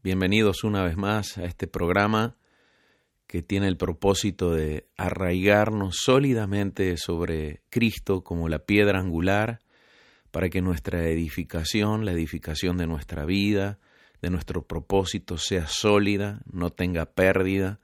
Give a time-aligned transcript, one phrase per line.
[0.00, 2.36] Bienvenidos una vez más a este programa
[3.26, 9.58] que tiene el propósito de arraigarnos sólidamente sobre Cristo como la piedra angular
[10.30, 13.80] para que nuestra edificación, la edificación de nuestra vida,
[14.22, 17.80] de nuestro propósito sea sólida, no tenga pérdida,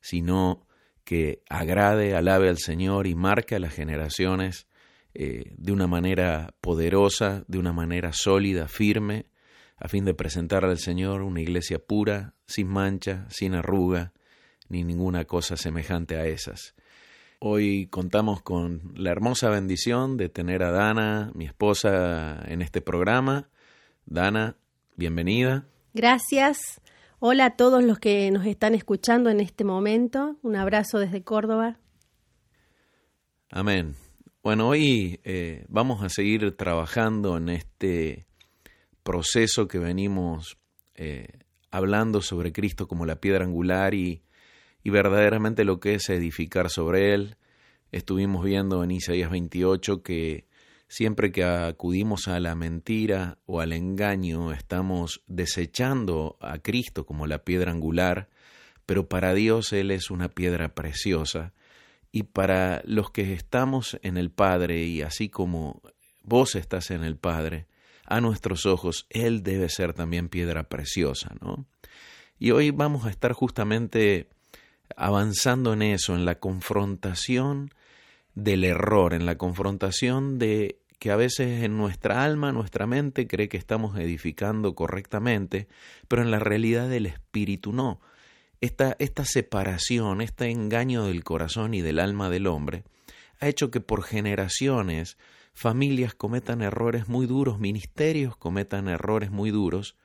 [0.00, 0.66] sino
[1.04, 4.68] que agrade, alabe al Señor y marque a las generaciones
[5.12, 9.26] eh, de una manera poderosa, de una manera sólida, firme,
[9.80, 14.12] a fin de presentar al Señor una iglesia pura, sin mancha, sin arruga,
[14.68, 16.74] ni ninguna cosa semejante a esas.
[17.40, 23.48] Hoy contamos con la hermosa bendición de tener a Dana, mi esposa, en este programa.
[24.06, 24.56] Dana,
[24.96, 25.66] bienvenida.
[25.94, 26.58] Gracias.
[27.20, 30.36] Hola a todos los que nos están escuchando en este momento.
[30.42, 31.78] Un abrazo desde Córdoba.
[33.50, 33.94] Amén.
[34.42, 38.27] Bueno, hoy eh, vamos a seguir trabajando en este
[39.08, 40.58] proceso que venimos
[40.94, 41.28] eh,
[41.70, 44.20] hablando sobre Cristo como la piedra angular y,
[44.82, 47.38] y, verdaderamente lo que es edificar sobre Él.
[47.90, 50.46] Estuvimos viendo en Isaías 28 que
[50.88, 57.44] siempre que acudimos a la mentira o al engaño estamos desechando a Cristo como la
[57.44, 58.28] piedra angular,
[58.84, 61.54] pero para Dios Él es una piedra preciosa
[62.12, 65.80] y para los que estamos en el Padre y así como
[66.24, 67.67] vos estás en el Padre,
[68.08, 71.66] a nuestros ojos, Él debe ser también piedra preciosa, ¿no?
[72.38, 74.28] Y hoy vamos a estar justamente
[74.96, 77.70] avanzando en eso, en la confrontación
[78.34, 83.48] del error, en la confrontación de que a veces en nuestra alma, nuestra mente cree
[83.48, 85.68] que estamos edificando correctamente,
[86.08, 88.00] pero en la realidad del espíritu no
[88.60, 92.84] esta, esta separación, este engaño del corazón y del alma del hombre,
[93.40, 95.16] ha hecho que por generaciones
[95.58, 99.96] familias cometan errores muy duros, ministerios cometan errores muy duros,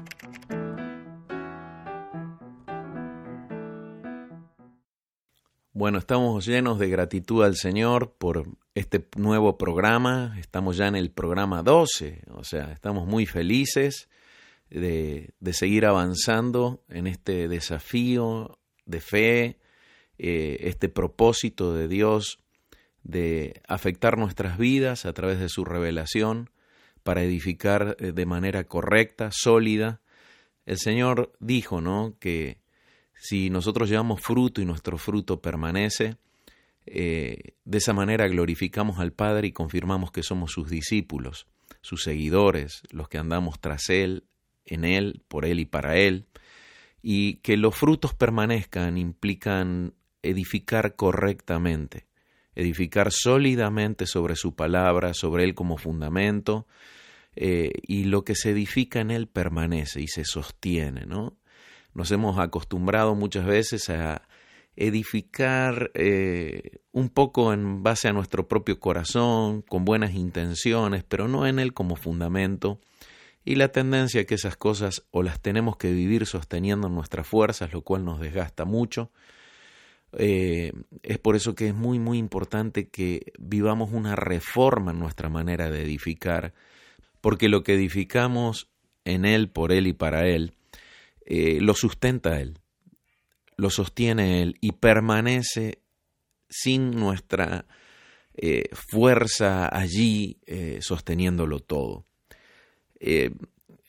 [5.73, 10.37] Bueno, estamos llenos de gratitud al Señor por este nuevo programa.
[10.39, 14.09] Estamos ya en el programa 12, o sea, estamos muy felices
[14.71, 19.59] de, seguir avanzando en este desafío de fe,
[20.19, 22.39] eh, este propósito de Dios
[23.03, 26.51] de afectar nuestras vidas a través de su revelación
[27.03, 30.01] para edificar eh, de manera correcta, sólida.
[30.67, 32.15] El Señor dijo, ¿no?
[32.21, 32.61] Que
[33.15, 36.17] si nosotros llevamos fruto y nuestro fruto permanece,
[36.93, 41.47] eh, de esa manera glorificamos al Padre y confirmamos que somos sus discípulos,
[41.81, 44.25] sus seguidores, los que andamos tras Él,
[44.65, 46.27] en Él, por Él y para Él.
[47.03, 52.07] Y que los frutos permanezcan implican edificar correctamente,
[52.55, 56.67] edificar sólidamente sobre su palabra, sobre Él como fundamento,
[57.37, 61.37] eh, y lo que se edifica en Él permanece y se sostiene, ¿no?
[61.95, 64.29] Nos hemos acostumbrado muchas veces a
[64.81, 71.47] edificar eh, un poco en base a nuestro propio corazón, con buenas intenciones, pero no
[71.47, 72.79] en él como fundamento.
[73.45, 77.73] Y la tendencia es que esas cosas o las tenemos que vivir sosteniendo nuestras fuerzas,
[77.73, 79.11] lo cual nos desgasta mucho,
[80.13, 80.73] Eh,
[81.03, 85.69] es por eso que es muy, muy importante que vivamos una reforma en nuestra manera
[85.71, 86.55] de edificar,
[87.21, 88.71] porque lo que edificamos
[89.05, 90.55] en Él, por Él y para Él,
[91.27, 92.59] eh, lo sustenta Él,
[93.59, 95.83] lo sostiene Él y permanece
[96.49, 97.67] sin nuestra
[98.33, 100.39] eh, fuerza allí
[100.81, 102.07] sosteniéndolo todo.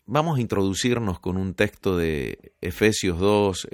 [0.06, 3.69] vamos a introducirnos con un texto de Efesios 2,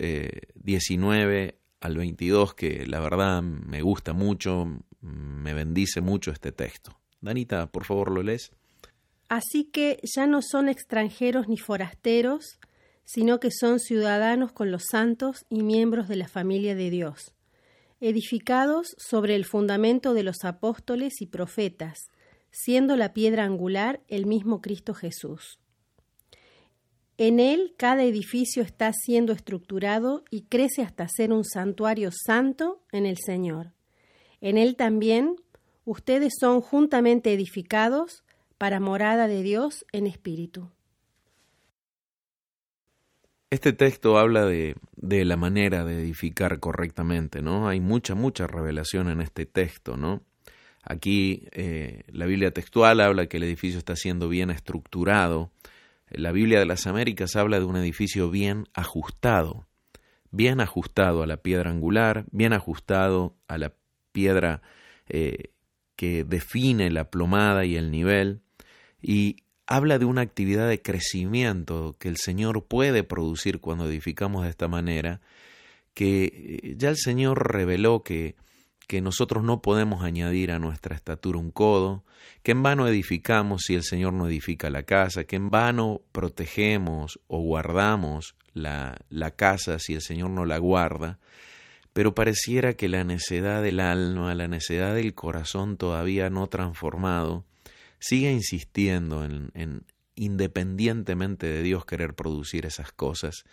[0.54, 4.68] 19 al 22, que la verdad me gusta mucho,
[5.02, 6.98] me bendice mucho este texto.
[7.22, 8.52] Danita, por favor, lo lees.
[9.30, 12.60] Así que ya no son extranjeros ni forasteros,
[13.06, 17.34] sino que son ciudadanos con los santos y miembros de la familia de Dios,
[18.02, 21.98] edificados sobre el fundamento de los apóstoles y profetas,
[22.52, 25.60] siendo la piedra angular el mismo Cristo Jesús.
[27.18, 33.06] En él cada edificio está siendo estructurado y crece hasta ser un santuario santo en
[33.06, 33.72] el Señor.
[34.42, 35.36] En él también
[35.86, 38.24] ustedes son juntamente edificados
[38.58, 40.72] para morada de Dios en espíritu.
[43.50, 47.68] Este texto habla de, la manera de edificar correctamente, ¿no?
[47.68, 50.24] Hay mucha, mucha revelación en este texto, ¿no?
[50.84, 55.52] Aquí eh, la Biblia textual habla que el edificio está siendo bien estructurado,
[56.10, 59.68] la Biblia de las Américas habla de un edificio bien ajustado,
[60.32, 63.74] bien ajustado a la piedra angular, bien ajustado a la
[64.12, 64.62] piedra
[65.08, 65.52] eh,
[65.96, 68.42] que define la plomada y el nivel,
[69.02, 74.50] y habla de una actividad de crecimiento que el Señor puede producir cuando edificamos de
[74.50, 75.22] esta manera,
[75.94, 76.26] que
[76.64, 78.36] eh, ya el Señor reveló que
[78.88, 82.04] que nosotros no podemos añadir a nuestra estatura un codo,
[82.44, 87.20] que en vano edificamos si el Señor no edifica la casa, que en vano protegemos
[87.28, 91.20] o guardamos la, la casa si el Señor no la guarda,
[91.94, 97.46] pero pareciera que la necedad del alma, la necedad del corazón todavía no transformado,
[98.00, 103.44] sigue insistiendo en, en, independientemente de Dios querer producir esas cosas.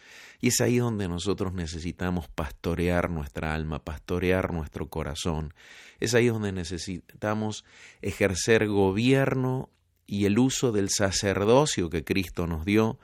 [0.41, 5.55] Y es ahí donde nosotros necesitamos pastorear nuestra alma, pastorear nuestro corazón.
[6.01, 7.65] Es ahí donde necesitamos
[8.01, 9.71] ejercer gobierno
[10.07, 12.99] y el uso del sacerdocio que Cristo nos dio,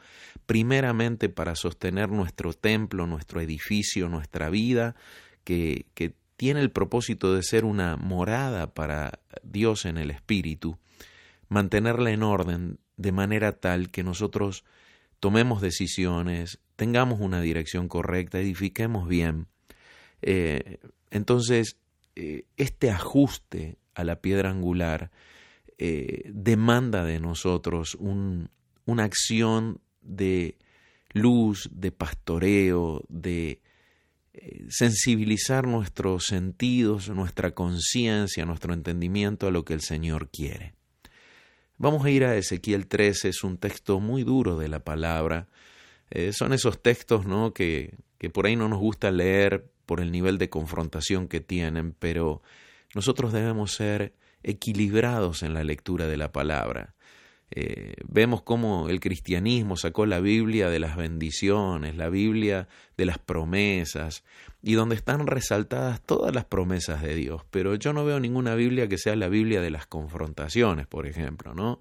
[0.46, 4.94] primeramente para sostener nuestro templo, nuestro edificio, nuestra vida,
[5.44, 5.86] que
[6.36, 10.78] tiene el propósito de ser una morada para Dios en el Espíritu,
[11.48, 14.64] mantenerla en orden de manera tal que nosotros
[15.20, 19.46] tomemos decisiones, tengamos una dirección correcta, edifiquemos bien.
[20.22, 20.78] Eh,
[21.10, 21.76] entonces,
[22.16, 25.10] eh, este ajuste a la piedra angular
[25.78, 30.56] eh, demanda de nosotros una acción de
[31.12, 33.60] luz, de pastoreo, de
[34.68, 40.77] sensibilizar nuestros sentidos, nuestra conciencia, nuestro entendimiento a lo que el Señor quiere.
[41.78, 45.46] Vamos a ir a Ezequiel 13, es un texto muy duro de la palabra.
[46.10, 47.54] Eh, son esos textos ¿no?
[47.54, 51.94] que, que por ahí no nos gusta leer por el nivel de confrontación que tienen,
[51.96, 52.42] pero
[52.96, 56.94] nosotros debemos ser equilibrados en la lectura de la palabra.
[57.50, 63.18] Eh, vemos cómo el cristianismo sacó la Biblia de las bendiciones, la Biblia de las
[63.18, 64.22] promesas,
[64.62, 67.42] y donde están resaltadas todas las promesas de Dios.
[67.50, 71.54] Pero yo no veo ninguna Biblia que sea la Biblia de las confrontaciones, por ejemplo,
[71.54, 71.80] ¿no?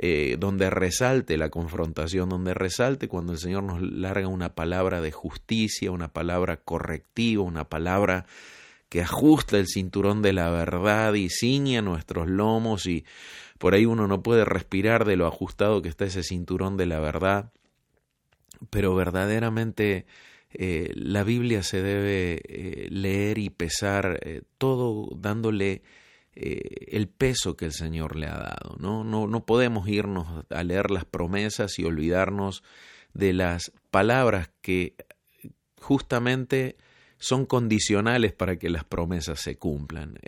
[0.00, 5.10] Eh, donde resalte la confrontación, donde resalte cuando el Señor nos larga una palabra de
[5.10, 8.24] justicia, una palabra correctiva, una palabra
[8.88, 13.04] que ajusta el cinturón de la verdad y ciña nuestros lomos y
[13.58, 17.00] por ahí uno no puede respirar de lo ajustado que está ese cinturón de la
[17.00, 17.52] verdad,
[18.70, 20.06] pero verdaderamente
[20.50, 25.82] eh, la Biblia se debe eh, leer y pesar eh, todo dándole
[26.40, 28.76] el peso que el Señor le ha dado.
[28.78, 29.02] ¿no?
[29.02, 32.62] No, no podemos irnos a leer las promesas y olvidarnos
[33.12, 34.94] de las palabras que
[35.80, 36.76] justamente
[37.18, 40.20] son condicionales para que las promesas se cumplan.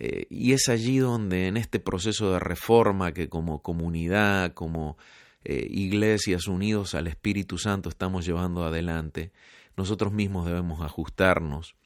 [0.00, 4.96] Y es allí donde en este proceso de reforma que como comunidad, como
[5.44, 9.32] eh, iglesias unidos al Espíritu Santo estamos llevando adelante,
[9.76, 11.76] nosotros mismos debemos ajustarnos.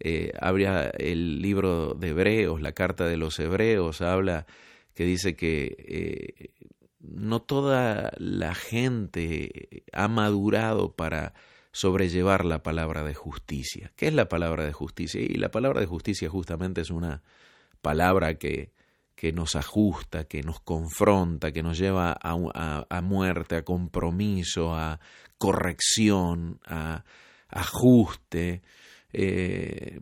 [0.00, 4.46] Eh, habría el libro de Hebreos, la carta de los Hebreos, habla
[4.94, 6.52] que dice que
[7.00, 11.34] no toda la gente ha madurado para
[11.72, 13.92] sobrellevar la palabra de justicia.
[13.96, 15.20] ¿Qué es la palabra de justicia?
[15.20, 17.22] Y la palabra de justicia justamente es una
[17.80, 18.72] palabra que,
[19.14, 25.00] que nos ajusta, que nos confronta, que nos lleva a, a, muerte, a compromiso, a
[25.38, 27.04] corrección, a
[27.48, 28.62] ajuste.
[29.12, 29.98] eh,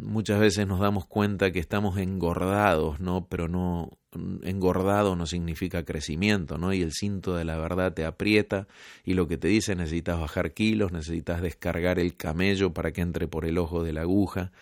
[0.00, 3.26] muchas veces nos damos cuenta que estamos engordados, ¿no?
[3.28, 3.90] Pero no
[4.42, 6.72] engordado no significa crecimiento, ¿no?
[6.72, 8.66] Y el cinto de la verdad te aprieta
[9.04, 13.26] y lo que te dice necesitas bajar kilos, necesitas descargar el camello para que entre
[13.28, 14.52] por el ojo de la aguja.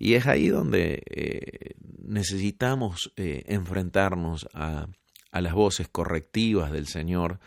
[0.00, 4.88] Y es ahí donde eh, necesitamos eh, enfrentarnos a,
[5.30, 7.38] a las voces correctivas del Señor,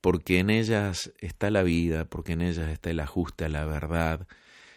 [0.00, 4.26] porque en ellas está la vida, porque en ellas está el ajuste a la verdad,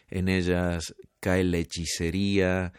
[0.10, 2.72] en ellas cae la hechicería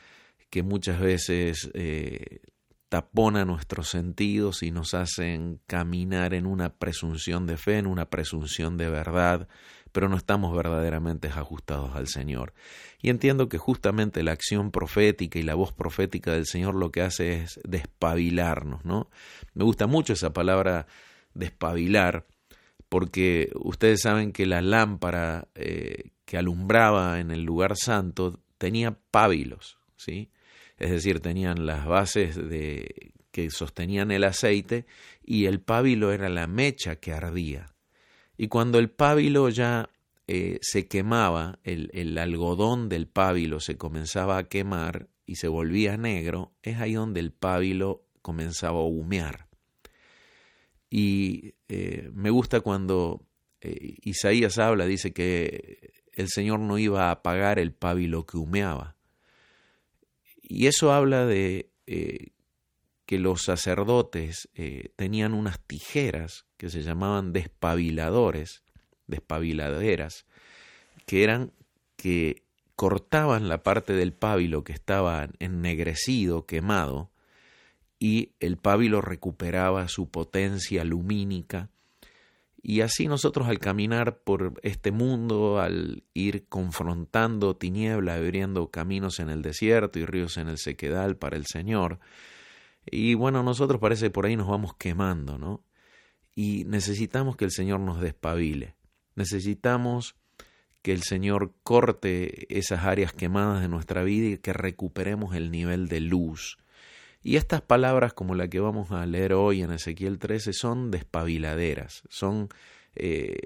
[0.51, 2.41] que muchas veces eh,
[2.89, 8.77] tapona nuestros sentidos y nos hacen caminar en una presunción de fe, en una presunción
[8.77, 9.49] de verdad,
[9.99, 12.55] pero no estamos verdaderamente ajustados al Señor.
[13.03, 17.03] Y entiendo que justamente la acción profética y la voz profética del Señor lo que
[17.03, 19.11] hace es despabilarnos, ¿no?
[19.55, 20.87] Me gusta mucho esa palabra
[21.35, 22.29] despabilar,
[22.89, 29.81] porque ustedes saben que la lámpara eh, que alumbraba en el lugar santo tenía pábilos,
[29.97, 30.31] ¿sí?
[30.77, 34.87] Es decir, tenían las bases de que sostenían el aceite
[35.25, 37.75] y el pábilo era la mecha que ardía.
[38.41, 39.91] Y cuando el pábilo ya
[40.29, 45.97] eh, se quemaba, el, el algodón del pábilo se comenzaba a quemar y se volvía
[45.97, 49.49] negro, es ahí donde el pábilo comenzaba a humear.
[50.89, 53.27] Y eh, me gusta cuando
[53.61, 58.97] eh, Isaías habla, dice que el Señor no iba a apagar el pábilo que humeaba.
[60.41, 61.73] Y eso habla de
[63.09, 64.51] que los sacerdotes
[64.97, 68.63] tenían unas tijeras que se llamaban despabiladores,
[69.07, 70.27] despabiladeras,
[71.07, 71.53] que eran
[71.97, 72.43] que
[72.77, 77.11] cortaban la parte del pábilo que estaba ennegrecido, quemado,
[77.99, 81.71] y el pábilo recuperaba su potencia lumínica.
[82.63, 89.31] Y así nosotros al caminar por este mundo, al ir confrontando tiniebla, abriendo caminos en
[89.31, 92.01] el desierto y ríos en el sequedal para el Señor,
[92.91, 95.63] y bueno, nosotros parece por ahí nos vamos quemando, ¿no?
[96.35, 98.75] Y necesitamos que el Señor nos despabile,
[99.15, 100.17] necesitamos
[100.83, 105.89] que el Señor corte esas áreas quemadas de nuestra vida y que recuperemos el nivel
[105.89, 106.59] de luz,
[107.23, 112.03] y estas palabras, como la que vamos a leer hoy en Ezequiel 13, son despabiladeras,
[112.09, 112.49] son
[112.95, 113.37] eh,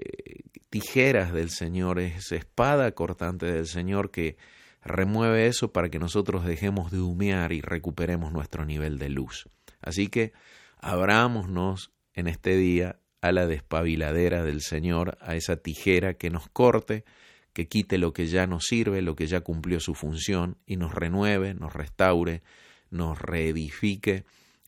[0.69, 4.37] tijeras del Señor, es espada cortante del Señor que
[4.85, 9.49] remueve eso para que nosotros dejemos de humear y recuperemos nuestro nivel de luz.
[9.81, 10.33] Así que
[10.79, 17.05] abrámonos en este día a la despabiladera del Señor, a esa tijera que nos corte,
[17.53, 20.93] que quite lo que ya nos sirve, lo que ya cumplió su función y nos
[20.93, 22.41] renueve, nos restaure,
[22.89, 24.25] nos reedifique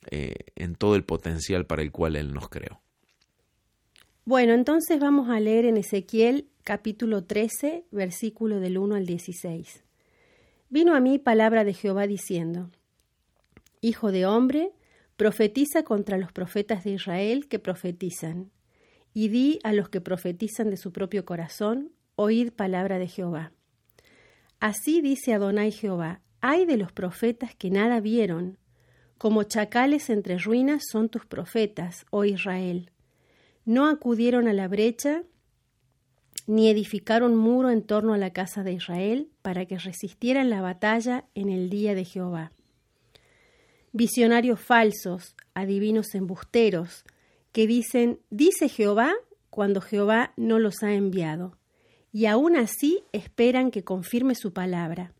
[0.09, 2.81] eh, en todo el potencial para el cual Él nos creó.
[4.23, 9.84] Bueno, entonces vamos a leer en Ezequiel capítulo 13, versículo del 1 al 16.
[10.69, 12.71] Vino a mí palabra de Jehová diciendo,
[13.81, 14.71] Hijo de hombre,
[15.15, 18.51] profetiza contra los profetas de Israel que profetizan,
[19.13, 23.51] y di a los que profetizan de su propio corazón, oíd palabra de Jehová.
[24.59, 28.57] Así dice Adonai Jehová, hay de los profetas que nada vieron,
[29.17, 32.91] como chacales entre ruinas son tus profetas, oh Israel.
[33.63, 35.23] No acudieron a la brecha,
[36.47, 41.25] ni edificaron muro en torno a la casa de Israel, para que resistieran la batalla
[41.33, 42.51] en el día de Jehová.
[43.91, 47.05] Visionarios falsos, adivinos embusteros,
[47.51, 49.13] que dicen, dice Jehová,
[49.49, 51.57] cuando Jehová no los ha enviado,
[52.11, 55.13] y aún así esperan que confirme su palabra.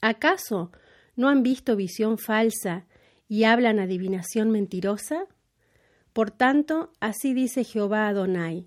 [0.00, 0.72] ¿Acaso
[1.16, 2.86] no han visto visión falsa
[3.28, 5.26] y hablan adivinación mentirosa?
[6.12, 8.66] Por tanto, así dice Jehová Adonai,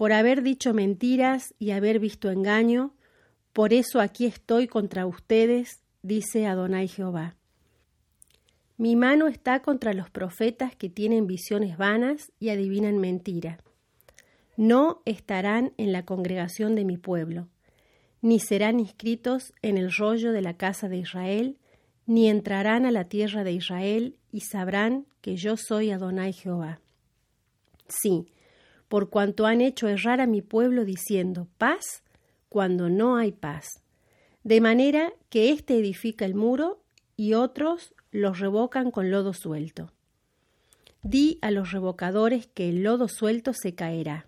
[0.00, 2.94] por haber dicho mentiras y haber visto engaño,
[3.52, 7.36] por eso aquí estoy contra ustedes, dice Adonai Jehová.
[8.78, 13.58] Mi mano está contra los profetas que tienen visiones vanas y adivinan mentira.
[14.56, 17.48] No estarán en la congregación de mi pueblo
[18.22, 21.58] ni serán inscritos en el rollo de la casa de Israel,
[22.06, 26.80] ni entrarán a la tierra de Israel y sabrán que yo soy Adonai Jehová.
[27.86, 28.26] Sí,
[28.90, 32.02] por cuanto han hecho errar a mi pueblo diciendo paz
[32.48, 33.84] cuando no hay paz,
[34.42, 36.82] de manera que éste edifica el muro
[37.16, 39.92] y otros los revocan con lodo suelto.
[41.04, 44.26] Di a los revocadores que el lodo suelto se caerá,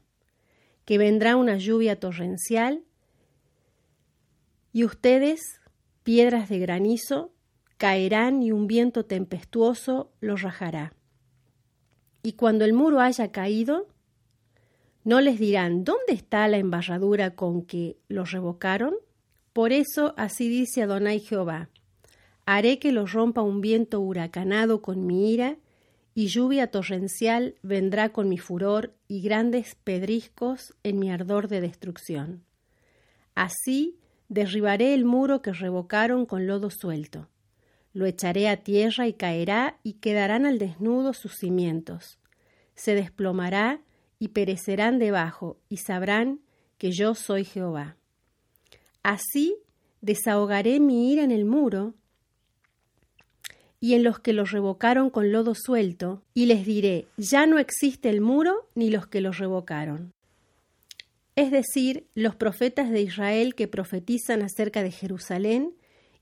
[0.85, 2.85] que vendrá una lluvia torrencial
[4.73, 5.40] y ustedes,
[6.04, 7.33] piedras de granizo,
[7.78, 10.95] caerán y un viento tempestuoso los rajará.
[12.23, 13.88] Y cuando el muro haya caído,
[15.04, 18.94] no les dirán ¿dónde está la embarradura con que los revocaron?
[19.52, 21.68] Por eso así dice Adonai Jehová,
[22.47, 25.56] haré que los rompa un viento huracanado con mi ira,
[26.14, 32.44] y lluvia torrencial vendrá con mi furor, y grandes pedriscos en mi ardor de destrucción.
[33.35, 37.28] Así derribaré el muro que revocaron con lodo suelto.
[37.94, 42.18] Lo echaré a tierra y caerá, y quedarán al desnudo sus cimientos.
[42.75, 43.80] Se desplomará
[44.23, 46.43] y perecerán debajo, y sabrán
[46.79, 47.97] que yo soy Jehová.
[49.02, 49.57] Así
[50.00, 51.95] desahogaré mi ira en el muro
[53.81, 58.11] y en los que lo revocaron con lodo suelto, y les diré, ya no existe
[58.11, 60.12] el muro ni los que lo revocaron.
[61.35, 65.75] Es decir, los profetas de Israel que profetizan acerca de Jerusalén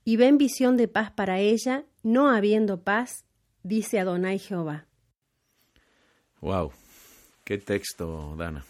[0.06, 3.26] y ven visión de paz para ella, no habiendo paz,
[3.62, 4.86] dice Adonai Jehová.
[6.40, 6.72] Wow,
[7.50, 8.64] qué texto, Dana,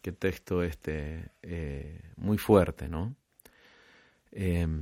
[0.00, 3.14] qué texto este eh, muy fuerte, ¿no?
[4.30, 4.80] Em,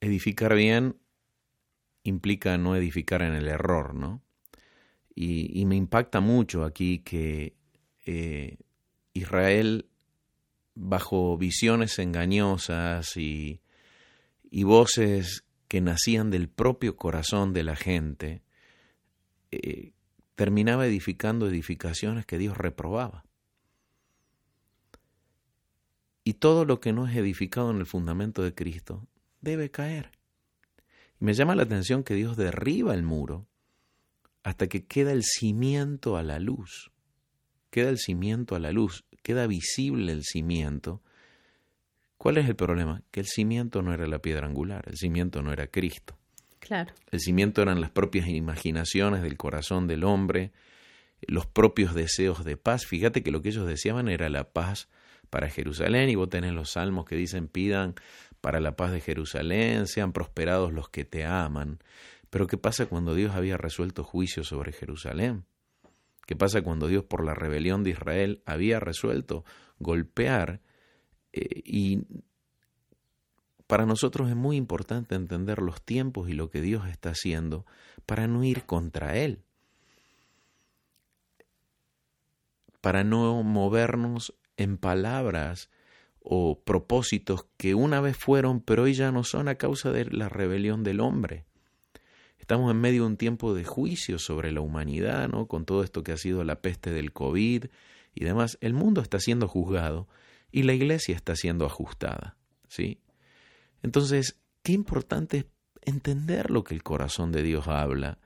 [0.00, 0.94] edificar bien
[2.04, 4.22] implica no edificar en el error, ¿no?
[5.16, 7.56] Y, me impacta mucho aquí que
[8.06, 8.56] eh,
[9.12, 9.88] Israel,
[10.76, 13.60] bajo visiones engañosas y,
[14.62, 18.42] voces que nacían del propio corazón de la gente,
[19.50, 19.90] eh,
[20.40, 23.26] terminaba edificando edificaciones que Dios reprobaba.
[26.24, 29.06] Y todo lo que no es edificado en el fundamento de Cristo
[29.42, 30.12] debe caer.
[31.20, 33.48] Y me llama la atención que Dios derriba el muro
[34.42, 36.90] hasta que queda el cimiento a la luz.
[37.68, 41.02] Queda el cimiento a la luz, queda visible el cimiento.
[42.16, 43.02] ¿Cuál es el problema?
[43.10, 46.19] Que el cimiento no era la piedra angular, el cimiento no era Cristo.
[47.10, 50.52] El cimiento eran las propias imaginaciones del corazón del hombre,
[51.22, 52.86] los propios deseos de paz.
[52.86, 54.88] Fíjate que lo que ellos deseaban era la paz
[55.30, 57.94] para Jerusalén y vos tenés los salmos que dicen pidan
[58.40, 61.78] para la paz de Jerusalén, sean prosperados los que te aman.
[62.30, 65.44] Pero ¿qué pasa cuando Dios había resuelto juicio sobre Jerusalén?
[66.26, 69.44] ¿Qué pasa cuando Dios por la rebelión de Israel había resuelto
[69.78, 70.60] golpear?
[71.32, 72.02] Eh, y
[73.70, 77.66] para nosotros es muy importante entender los tiempos y lo que Dios está haciendo
[78.04, 79.44] para no ir contra Él,
[82.80, 85.70] para no movernos en palabras
[86.18, 90.28] o propósitos que una vez fueron, pero hoy ya no son a causa de la
[90.28, 91.44] rebelión del hombre.
[92.40, 95.46] Estamos en medio de un tiempo de juicio sobre la humanidad, ¿no?
[95.46, 97.66] Con todo esto que ha sido la peste del COVID
[98.16, 98.58] y demás.
[98.62, 100.08] El mundo está siendo juzgado
[100.50, 102.98] y la iglesia está siendo ajustada, ¿sí?
[103.82, 105.46] Entonces, qué importante es
[105.82, 108.18] entender lo que el corazón de Dios habla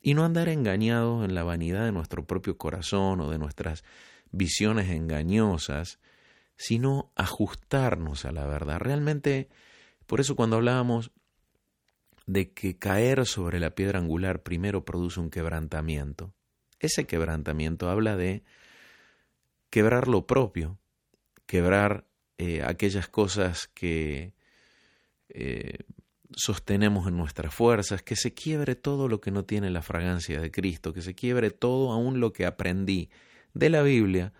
[0.00, 3.84] y no andar engañados en la vanidad de nuestro propio corazón o de nuestras
[4.30, 5.98] visiones engañosas,
[6.56, 8.78] sino ajustarnos a la verdad.
[8.78, 9.48] Realmente,
[10.06, 11.10] por eso cuando hablábamos
[12.26, 16.32] de que caer sobre la piedra angular primero produce un quebrantamiento,
[16.78, 18.42] ese quebrantamiento habla de
[19.68, 20.78] quebrar lo propio,
[21.46, 22.06] quebrar
[22.38, 24.34] eh, aquellas cosas que
[25.32, 25.78] eh,
[26.34, 30.50] sostenemos en nuestras fuerzas, que se quiebre todo lo que no tiene la fragancia de
[30.50, 33.10] Cristo, que se quiebre todo aún lo que aprendí
[33.54, 34.32] de la Biblia,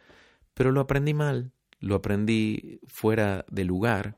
[0.55, 4.17] pero lo aprendí mal, lo aprendí fuera de lugar.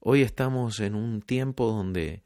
[0.00, 2.22] Hoy estamos en un tiempo donde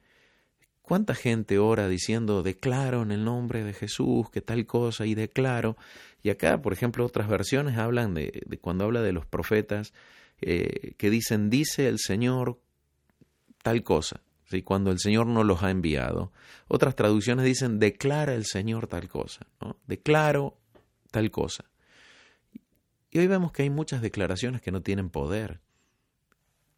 [0.82, 5.76] cuánta gente ora diciendo declaro en el nombre de Jesús que tal cosa y declaro.
[6.22, 9.92] Y acá, por ejemplo, otras versiones hablan de, cuando habla de los profetas
[10.40, 12.58] eh, que dicen dice el Señor
[13.62, 14.20] tal cosa.
[14.44, 14.62] ¿sí?
[14.62, 16.32] Cuando el Señor no los ha enviado.
[16.68, 19.46] Otras traducciones dicen declara el Señor tal cosa.
[19.86, 20.58] Declaro
[21.10, 21.64] tal cosa.
[23.10, 25.60] Y hoy vemos que hay muchas declaraciones que no tienen poder,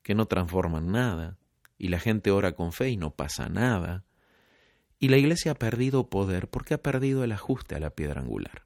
[0.03, 1.37] que no transforman nada,
[1.77, 4.05] y la gente ora con fe y no pasa nada.
[4.99, 8.64] Y la iglesia ha perdido poder porque ha perdido el ajuste a la piedra angular.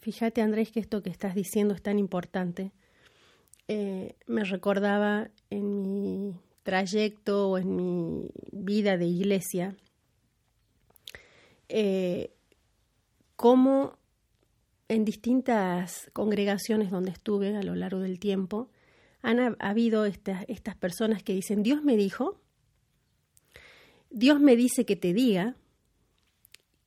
[0.00, 2.72] Fíjate, Andrés, que esto que estás diciendo es tan importante.
[3.68, 6.34] Eh, me recordaba en mi
[6.66, 9.76] trayecto o en mi vida de iglesia
[11.68, 12.32] eh,
[13.36, 13.98] cómo
[14.88, 18.70] en distintas congregaciones donde estuve a lo largo del tiempo,
[19.22, 20.46] han habido estas,
[20.78, 22.40] personas que dicen, Dios me dijo,
[24.10, 25.56] Dios me dice que te diga,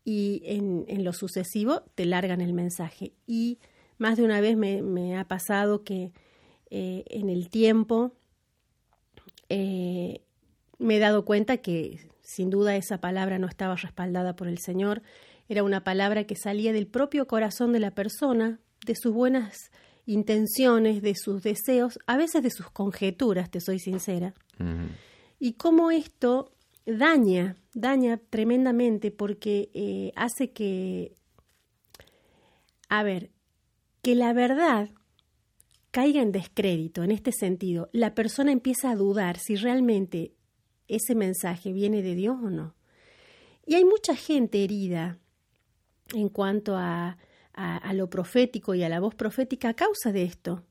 [0.06, 3.12] y en, lo sucesivo te largan el mensaje.
[3.28, 3.60] Y
[3.98, 6.14] más de una vez me, ha pasado que
[6.70, 8.14] eh, en el tiempo
[9.50, 10.22] eh,
[10.78, 15.02] me he dado cuenta que sin duda esa palabra no estaba respaldada por el Señor
[15.50, 19.72] era una palabra que salía del propio corazón de la persona, de sus buenas
[20.06, 24.36] intenciones, de sus deseos, a veces de sus conjeturas, te soy sincera.
[25.40, 26.52] Y cómo esto
[26.86, 31.16] daña, daña tremendamente porque eh, hace que,
[32.88, 33.32] a ver,
[34.04, 34.90] que la verdad
[35.92, 37.90] caiga en descrédito en este sentido.
[37.94, 40.34] La persona empieza a dudar si realmente
[40.88, 42.76] ese mensaje viene de Dios o no.
[43.66, 45.20] Y hay mucha gente herida
[46.14, 47.18] en cuanto a,
[47.54, 50.64] a, lo profético y a la voz profética a causa de esto.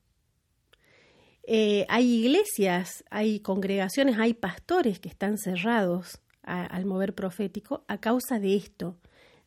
[1.43, 8.39] Eh, hay iglesias, hay congregaciones, hay pastores que están cerrados al mover profético a causa
[8.39, 8.97] de esto,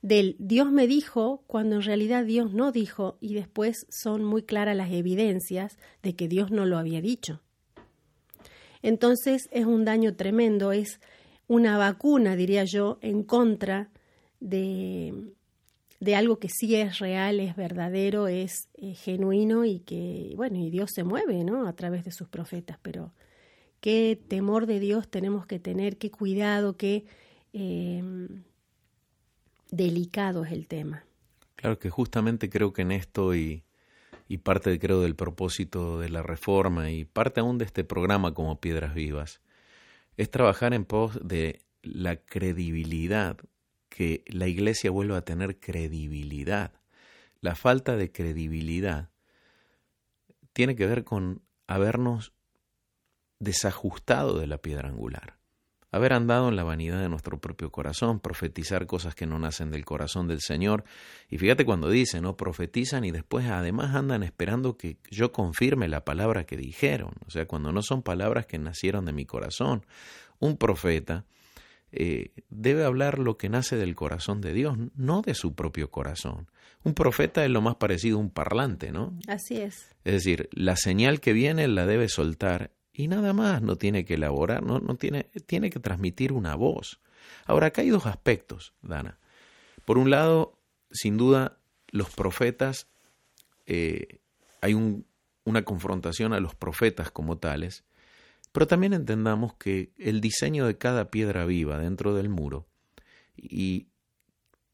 [0.02, 4.76] del Dios me dijo cuando en realidad Dios no dijo y después son muy claras
[4.76, 7.40] las evidencias de que Dios no lo había dicho.
[8.82, 11.00] Entonces es un daño tremendo, es
[11.46, 13.90] una vacuna, diría yo, en contra
[14.40, 15.32] de,
[16.00, 20.68] de algo que sí es real, es verdadero, es, eh, genuino y que, bueno, y
[20.68, 21.68] Dios se mueve, ¿no?
[21.68, 23.12] A través de sus profetas, pero
[23.80, 27.04] qué temor de Dios tenemos que tener, qué cuidado, qué
[27.52, 28.42] em,
[29.72, 31.04] delicado es el tema.
[31.56, 33.64] Claro que justamente creo que en esto y,
[34.28, 38.60] y parte creo del propósito de la reforma y parte aún de este programa como
[38.60, 39.40] Piedras Vivas,
[40.16, 43.38] es trabajar en pos de la credibilidad
[43.88, 46.72] que la iglesia vuelva a tener credibilidad.
[47.40, 49.10] La falta de credibilidad
[50.52, 52.32] tiene que ver con habernos
[53.38, 55.38] desajustado de la piedra angular,
[55.92, 59.84] haber andado en la vanidad de nuestro propio corazón, profetizar cosas que no nacen del
[59.84, 60.84] corazón del Señor.
[61.28, 62.34] Y fíjate cuando dice, ¿no?
[62.34, 67.12] Profetizan y después además andan esperando que yo confirme la palabra que dijeron.
[67.26, 69.84] O sea, cuando no son palabras que nacieron de mi corazón.
[70.40, 71.26] Un profeta
[71.92, 76.48] eh, debe hablar lo que nace del corazón de Dios, no de su propio corazón.
[76.84, 79.12] Un profeta es lo más parecido a un parlante, ¿no?
[79.28, 79.94] Así es.
[80.04, 84.14] Es decir, la señal que viene la debe soltar y nada más, no tiene que
[84.14, 87.00] elaborar, no, no tiene, tiene que transmitir una voz.
[87.46, 89.18] Ahora, acá hay dos aspectos, Dana.
[89.84, 90.58] Por un lado,
[90.90, 92.88] sin duda, los profetas,
[93.66, 94.20] eh,
[94.60, 95.06] hay un,
[95.44, 97.84] una confrontación a los profetas como tales,
[98.52, 102.66] pero también entendamos que el diseño de cada piedra viva dentro del muro
[103.36, 103.88] y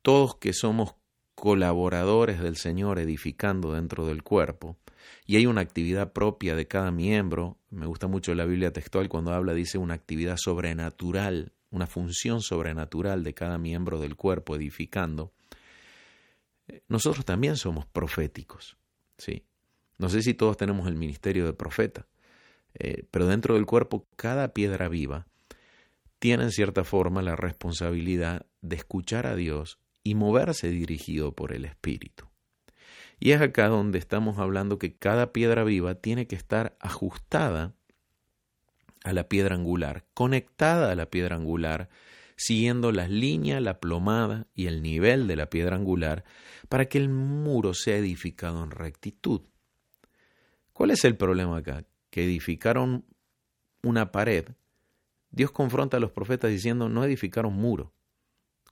[0.02, 0.96] todos que somos
[1.38, 4.76] colaboradores del Señor edificando dentro del cuerpo,
[5.24, 9.32] y hay una actividad propia de cada miembro, me gusta mucho la Biblia textual cuando
[9.32, 15.32] habla, dice una actividad sobrenatural, una función sobrenatural de cada miembro del cuerpo edificando,
[16.88, 18.76] nosotros también somos proféticos,
[19.16, 19.44] ¿sí?
[19.96, 22.08] No sé si todos tenemos el ministerio de profeta,
[22.74, 25.28] eh, pero dentro del cuerpo cada piedra viva
[26.18, 31.64] tiene en cierta forma la responsabilidad de escuchar a Dios y moverse dirigido por el
[31.64, 32.28] Espíritu.
[33.20, 37.74] Y es acá donde estamos hablando que cada piedra viva tiene que estar ajustada
[39.04, 41.88] a la piedra angular, conectada a la piedra angular,
[42.36, 46.24] siguiendo las líneas, la plomada y el nivel de la piedra angular,
[46.68, 49.42] para que el muro sea edificado en rectitud.
[50.72, 51.84] ¿Cuál es el problema acá?
[52.10, 53.04] Que edificaron
[53.82, 54.46] una pared.
[55.30, 57.92] Dios confronta a los profetas diciendo no edificaron muro.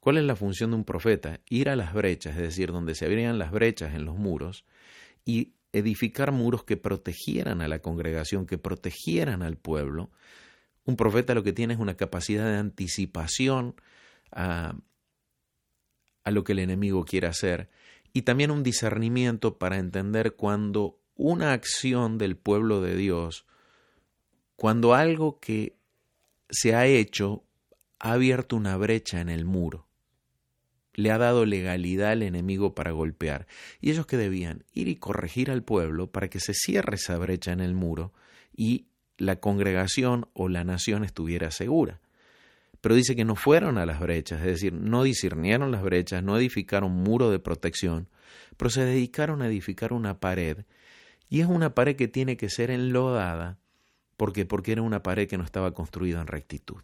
[0.06, 1.40] ¿Cuál es la función de un profeta?
[1.48, 4.64] Ir a las brechas, es decir, donde se abrían las brechas en los muros,
[5.24, 10.12] y edificar muros que protegieran a la congregación, que protegieran al pueblo.
[10.84, 13.74] Un profeta lo que tiene es una capacidad de anticipación
[14.30, 14.76] a,
[16.22, 17.68] a lo que el enemigo quiere hacer
[18.12, 23.44] y también un discernimiento para entender cuando una acción del pueblo de Dios,
[24.54, 25.74] cuando algo que
[26.48, 27.42] se ha hecho
[27.98, 29.85] ha abierto una brecha en el muro
[30.96, 33.46] le ha dado legalidad al enemigo para golpear.
[33.80, 37.52] Y ellos que debían ir y corregir al pueblo para que se cierre esa brecha
[37.52, 38.12] en el muro
[38.56, 38.86] y
[39.18, 42.00] la congregación o la nación estuviera segura.
[42.80, 46.38] Pero dice que no fueron a las brechas, es decir, no discernieron las brechas, no
[46.38, 48.08] edificaron muro de protección,
[48.56, 50.64] pero se dedicaron a edificar una pared.
[51.28, 53.58] Y es una pared que tiene que ser enlodada
[54.16, 56.80] porque porque era una pared que no estaba construida en rectitud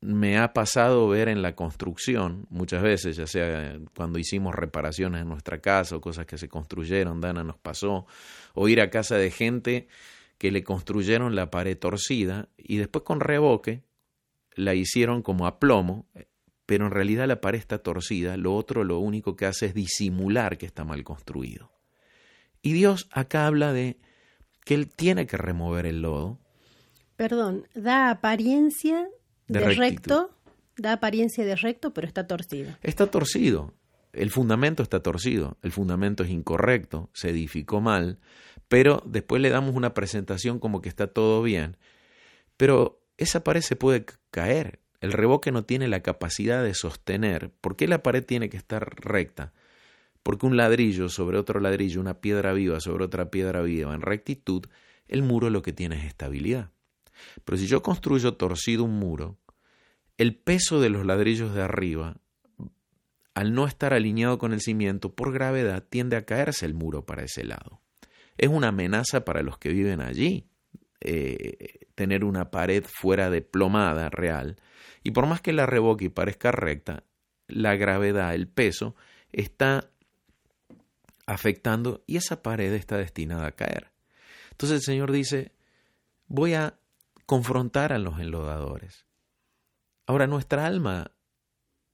[0.00, 5.28] me ha pasado ver en la construcción, muchas veces, ya sea cuando hicimos reparaciones en
[5.28, 8.06] nuestra casa o cosas que se construyeron, Dana nos pasó,
[8.54, 9.88] o ir a casa de gente
[10.38, 13.82] que le construyeron la pared torcida y después con revoque
[14.54, 16.06] la hicieron como a plomo,
[16.64, 20.56] pero en realidad la pared está torcida, lo otro lo único que hace es disimular
[20.56, 21.72] que está mal construido.
[22.62, 23.98] Y Dios acá habla de
[24.64, 26.38] que Él tiene que remover el lodo.
[27.16, 29.08] Perdón, da apariencia
[29.50, 30.30] de, recto,
[30.76, 32.76] da apariencia de recto, pero está torcido.
[32.82, 33.74] Está torcido.
[34.12, 38.18] el fundamento está torcido, el fundamento es incorrecto, se edificó mal,
[38.68, 41.76] pero después le damos una presentación como que está todo bien.
[42.56, 47.50] Pero esa pared se puede caer, el reboque no tiene la capacidad de sostener.
[47.60, 49.52] ¿Por qué la pared tiene que estar recta?
[50.22, 54.66] Porque un ladrillo sobre otro ladrillo, una piedra viva sobre otra piedra viva en rectitud,
[55.08, 56.70] el muro lo que tiene es estabilidad.
[57.44, 59.38] Pero si yo construyo torcido un muro,
[60.18, 62.16] el peso de los ladrillos de arriba
[63.34, 67.22] al no estar alineado con el cimiento, por gravedad tiende a caerse el muro para
[67.22, 67.80] ese lado.
[68.36, 70.46] Es una amenaza para los que viven allí
[71.00, 74.56] eh, tener una pared fuera de plomada real.
[75.02, 77.04] Y por más que la revoque y parezca recta,
[77.46, 78.94] la gravedad, el peso,
[79.32, 79.90] está
[81.26, 83.90] afectando y esa pared está destinada a caer.
[84.50, 85.52] Entonces el Señor dice,
[86.26, 86.78] voy a
[87.30, 89.06] confrontar a los enlodadores.
[90.04, 91.12] Ahora nuestra alma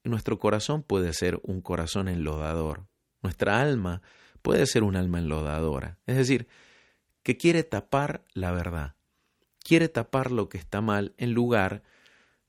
[0.03, 2.87] nuestro corazón puede ser un corazón enlodador.
[3.20, 4.01] Nuestra alma
[4.40, 5.99] puede ser un alma enlodadora.
[6.07, 6.49] Es decir,
[7.22, 8.94] que quiere tapar la verdad.
[9.62, 11.83] Quiere tapar lo que está mal en lugar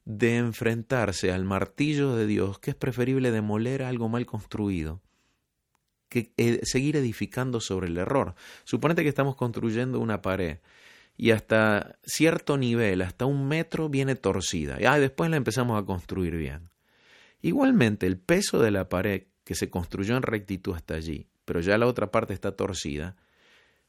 [0.06, 5.02] de enfrentarse al martillo de Dios, que es preferible demoler algo mal construido
[6.08, 8.36] que eh, seguir edificando sobre el error.
[8.64, 10.60] Suponete que estamos construyendo una pared
[11.18, 14.78] y hasta cierto nivel, hasta un metro, viene torcida.
[14.88, 16.70] Ah, después la empezamos a construir bien.
[17.42, 21.78] Igualmente, el peso de la pared que se construyó en rectitud hasta allí, pero ya
[21.78, 23.16] la otra parte está torcida,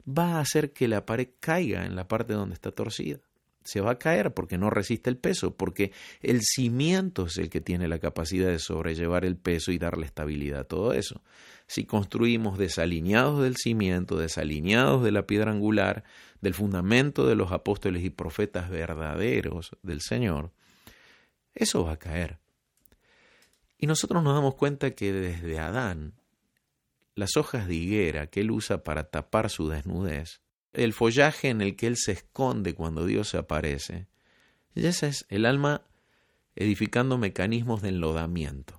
[0.06, 3.18] va a hacer que la pared caiga en la parte donde está torcida.
[3.64, 7.60] Se va a caer porque no resiste el peso, porque el cimiento es el que
[7.60, 11.22] tiene la capacidad de sobrellevar el peso y darle estabilidad a todo eso.
[11.68, 16.02] Si construimos desalineados del cimiento, desalineados de la piedra angular,
[16.40, 20.50] del fundamento de los apóstoles y profetas verdaderos del Señor,
[21.54, 22.38] eso va a caer.
[23.76, 26.14] Y nosotros nos damos cuenta que desde Adán,
[27.14, 30.40] las hojas de higuera que él usa para tapar su desnudez,
[30.72, 34.06] el follaje en el que él se esconde cuando Dios se aparece,
[34.74, 35.82] y ese es el alma
[36.56, 38.77] edificando mecanismos de enlodamiento,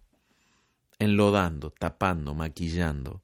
[0.99, 3.23] enlodando, tapando, maquillando.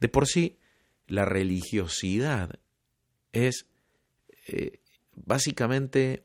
[0.00, 0.58] De por sí,
[1.06, 2.58] la religiosidad
[3.32, 3.66] es
[4.46, 4.80] eh,
[5.14, 6.24] básicamente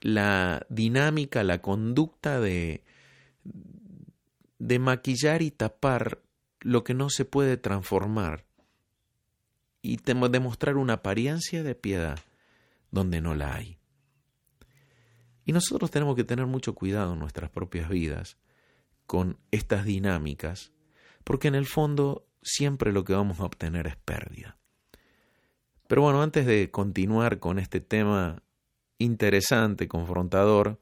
[0.00, 2.82] la dinámica, la conducta de,
[4.58, 6.20] de maquillar y tapar
[6.60, 8.44] lo que no se puede transformar
[9.82, 12.18] y demostrar una apariencia de piedad
[12.90, 13.78] donde no la hay.
[15.44, 18.36] Y nosotros tenemos que tener mucho cuidado en nuestras propias vidas
[19.10, 20.70] con estas dinámicas,
[21.24, 24.56] porque en el fondo siempre lo que vamos a obtener es pérdida.
[25.88, 28.44] Pero bueno, antes de continuar con este tema
[28.98, 30.78] interesante, confrontador,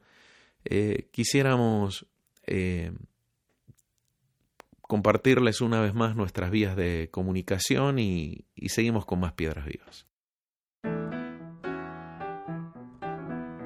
[0.63, 2.05] eh, quisiéramos
[2.45, 2.91] eh,
[4.81, 10.05] compartirles una vez más nuestras vías de comunicación y, seguimos con más piedras vivas.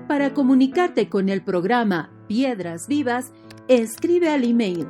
[0.07, 3.33] Para comunicarte con el programa Piedras Vivas,
[3.67, 4.87] escribe al email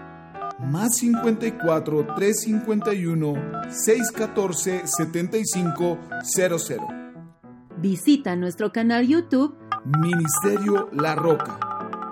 [0.61, 3.35] más 54 351
[3.71, 6.79] 614 7500.
[7.79, 11.59] Visita nuestro canal YouTube Ministerio La Roca.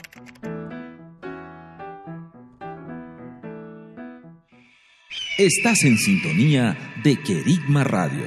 [5.38, 8.26] Estás en sintonía de Querigma Radio,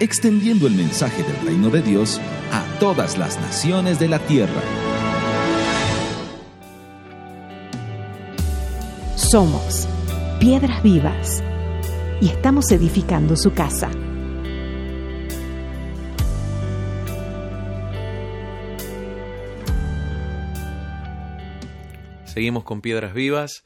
[0.00, 2.20] extendiendo el mensaje del reino de Dios
[2.50, 4.60] a todas las naciones de la tierra.
[9.14, 9.86] Somos
[10.40, 11.44] piedras vivas
[12.20, 13.88] y estamos edificando su casa.
[22.24, 23.62] Seguimos con piedras vivas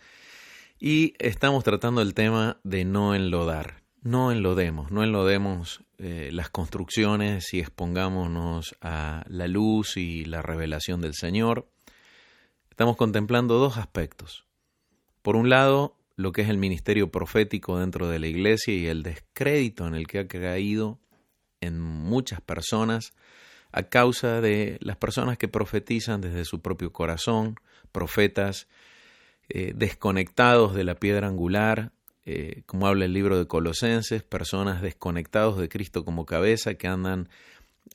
[0.79, 3.83] y estamos tratando el tema de no enlodar.
[4.03, 11.01] No enlodemos, no enlodemos eh, las construcciones y expongámonos a la luz y la revelación
[11.01, 11.67] del Señor.
[12.69, 14.45] Estamos contemplando dos aspectos.
[15.23, 19.03] Por un lado, lo que es el ministerio profético dentro de la iglesia y el
[19.03, 20.99] descrédito en el que ha caído
[21.61, 23.15] en muchas personas
[23.73, 27.57] a causa de las personas que profetizan desde su propio corazón,
[27.91, 28.69] profetas
[29.49, 31.93] eh, desconectados de la piedra angular,
[32.27, 37.29] eh, como habla el libro de Colosenses, personas desconectados de Cristo como cabeza, que andan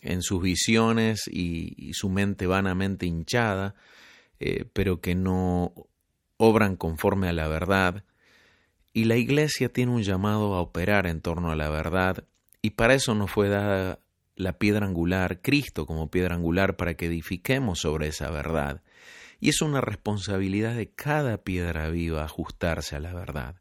[0.01, 3.73] en sus visiones y, su mente vanamente hinchada,
[4.39, 5.73] eh, pero que no
[6.37, 8.05] obran conforme a la verdad
[8.93, 12.25] Y la iglesia tiene un llamado a operar en torno a la verdad,
[12.61, 13.99] y para eso nos fue dada
[14.35, 18.81] la piedra angular, Cristo como piedra angular, para que edifiquemos sobre esa verdad.
[19.39, 23.55] Y es una responsabilidad de cada piedra viva ajustarse a la verdad.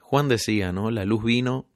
[0.00, 0.90] Juan decía, ¿no?
[0.90, 1.66] La luz vino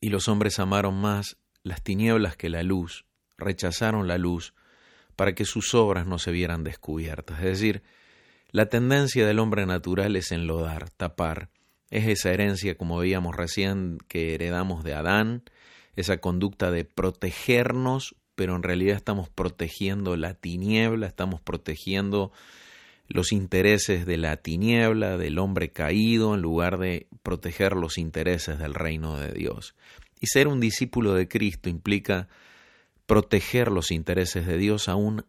[0.00, 3.04] y los hombres amaron más las tinieblas que la luz,
[3.36, 4.54] rechazaron la luz
[5.16, 7.38] para que sus obras no se vieran descubiertas.
[7.38, 7.82] Es decir,
[8.50, 11.50] la tendencia del hombre natural es enlodar, tapar.
[11.90, 15.42] Es esa herencia, como veíamos recién, que heredamos de Adán,
[15.96, 22.30] esa conducta de protegernos, pero en realidad estamos protegiendo la tiniebla, estamos protegiendo
[23.08, 28.74] los intereses de la tiniebla, del hombre caído, en lugar de proteger los intereses del
[28.74, 29.74] reino de Dios.
[30.20, 32.28] Y ser un discípulo de Cristo implica
[33.06, 35.26] proteger los intereses de Dios aún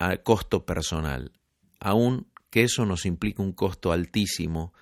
[0.00, 1.30] a costo personal,
[1.78, 4.74] aún que eso nos implica un costo altísimo,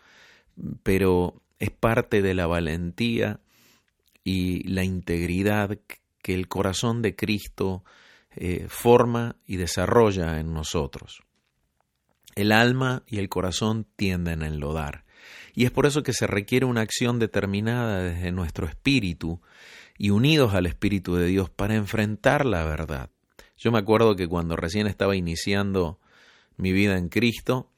[0.83, 3.40] pero es parte de la valentía
[4.24, 5.78] y la integridad
[6.22, 7.85] que el corazón de Cristo
[8.31, 11.22] eh, forma y desarrolla en nosotros.
[12.35, 15.04] El alma y el corazón tienden a enlodar,
[15.54, 19.40] y es por eso que se requiere una acción determinada desde nuestro espíritu
[19.98, 23.11] y unidos al Espíritu de Dios para enfrentar la verdad.
[23.57, 25.98] Yo me acuerdo que cuando recién estaba iniciando
[26.57, 27.72] mi vida en Cristo,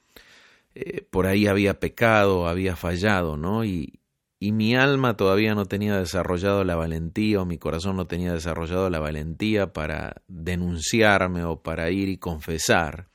[0.74, 3.64] eh, por ahí había pecado, había fallado, ¿no?
[3.64, 3.99] Y,
[4.42, 8.88] y mi alma todavía no tenía desarrollado la valentía o mi corazón no tenía desarrollado
[8.88, 13.09] la valentía para denunciarme o para ir y confesar.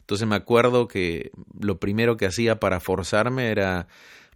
[0.00, 3.86] Entonces me acuerdo que lo primero que hacía para forzarme era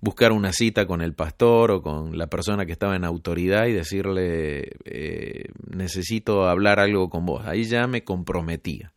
[0.01, 3.73] buscar una cita con el pastor o con la persona que estaba en autoridad y
[3.73, 7.45] decirle, eh, necesito hablar algo con vos.
[7.45, 8.93] Ahí ya me comprometía.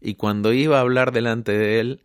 [0.00, 2.02] Y cuando iba a hablar delante de él,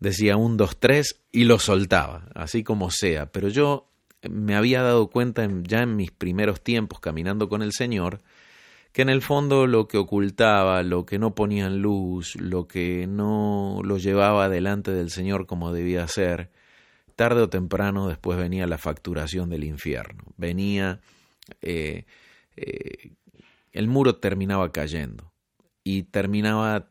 [0.00, 3.32] decía un, dos, tres y lo soltaba, así como sea.
[3.32, 3.88] Pero yo
[4.22, 8.20] me había dado cuenta ya en mis primeros tiempos caminando con el Señor,
[8.92, 13.06] que en el fondo lo que ocultaba, lo que no ponía en luz, lo que
[13.06, 16.50] no lo llevaba delante del Señor como debía ser,
[17.14, 20.24] tarde o temprano después venía la facturación del infierno.
[20.36, 21.00] Venía,
[21.60, 22.06] eh,
[22.56, 23.12] eh,
[23.72, 25.32] el muro terminaba cayendo
[25.84, 26.90] y terminaba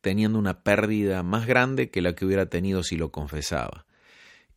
[0.00, 3.85] teniendo una pérdida más grande que la que hubiera tenido si lo confesaba.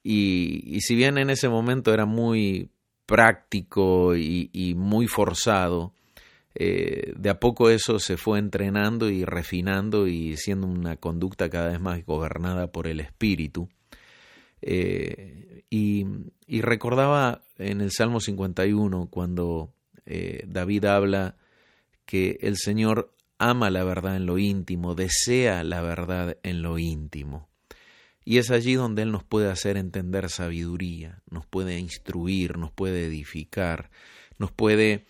[0.04, 2.70] Y, si bien en ese momento era muy
[3.06, 5.94] práctico y, muy forzado,
[6.56, 11.70] eh, de a poco eso se fue entrenando y refinando y siendo una conducta cada
[11.70, 13.70] vez más gobernada por el espíritu.
[14.62, 16.06] Eh, y,
[16.62, 19.72] recordaba en el Salmo 51 cuando
[20.06, 21.36] eh, David habla
[22.06, 27.49] que el Señor ama la verdad en lo íntimo, desea la verdad en lo íntimo.
[28.30, 33.08] Y es allí donde Él nos puede hacer entender sabiduría, nos puede instruir, nos puede
[33.08, 33.90] edificar,
[34.38, 35.08] nos puede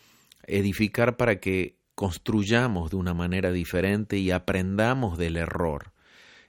[0.48, 5.92] edificar para que construyamos de una manera diferente y aprendamos del error.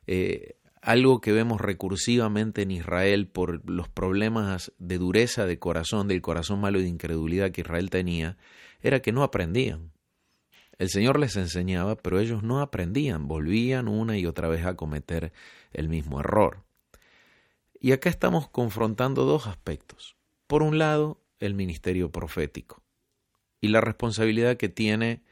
[0.06, 6.22] Eh, algo que vemos recursivamente en Israel por los problemas de dureza de corazón, del
[6.22, 8.37] corazón malo y de incredulidad que Israel tenía,
[8.80, 9.90] era que no aprendían.
[10.81, 15.31] El Señor les enseñaba, pero ellos no aprendían, volvían una y otra vez a cometer
[15.75, 16.64] el mismo error.
[17.79, 20.16] Y acá estamos confrontando dos aspectos.
[20.47, 22.83] Por un lado, el ministerio profético
[23.61, 25.23] y la responsabilidad que tiene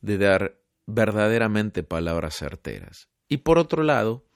[0.00, 3.08] de dar verdaderamente palabras certeras.
[3.28, 4.26] Y por otro lado,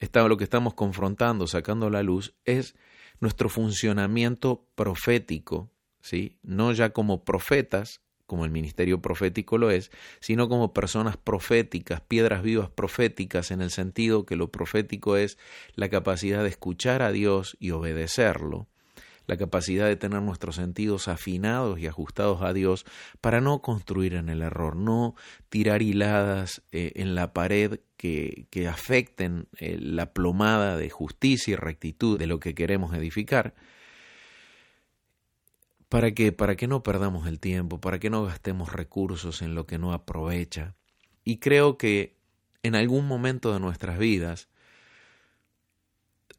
[0.00, 2.76] lo que estamos confrontando, sacando la luz, es
[3.20, 6.38] nuestro funcionamiento profético, ¿sí?
[6.42, 12.42] no ya como profetas, como el ministerio profético lo es, sino como personas proféticas, piedras
[12.42, 15.38] vivas proféticas, en el sentido que lo profético es
[15.74, 18.68] la capacidad de escuchar a Dios y obedecerlo,
[19.26, 22.84] la capacidad de tener nuestros sentidos afinados y ajustados a Dios
[23.20, 25.14] para no construir en el error, no
[25.48, 31.56] tirar hiladas eh, en la pared que, que afecten eh, la plomada de justicia y
[31.56, 33.54] rectitud de lo que queremos edificar.
[35.96, 36.30] ¿Para qué?
[36.30, 39.94] Para que no perdamos el tiempo, para que no gastemos recursos en lo que no
[39.94, 40.74] aprovecha.
[41.24, 42.18] Y creo que
[42.62, 44.50] en algún momento de nuestras vidas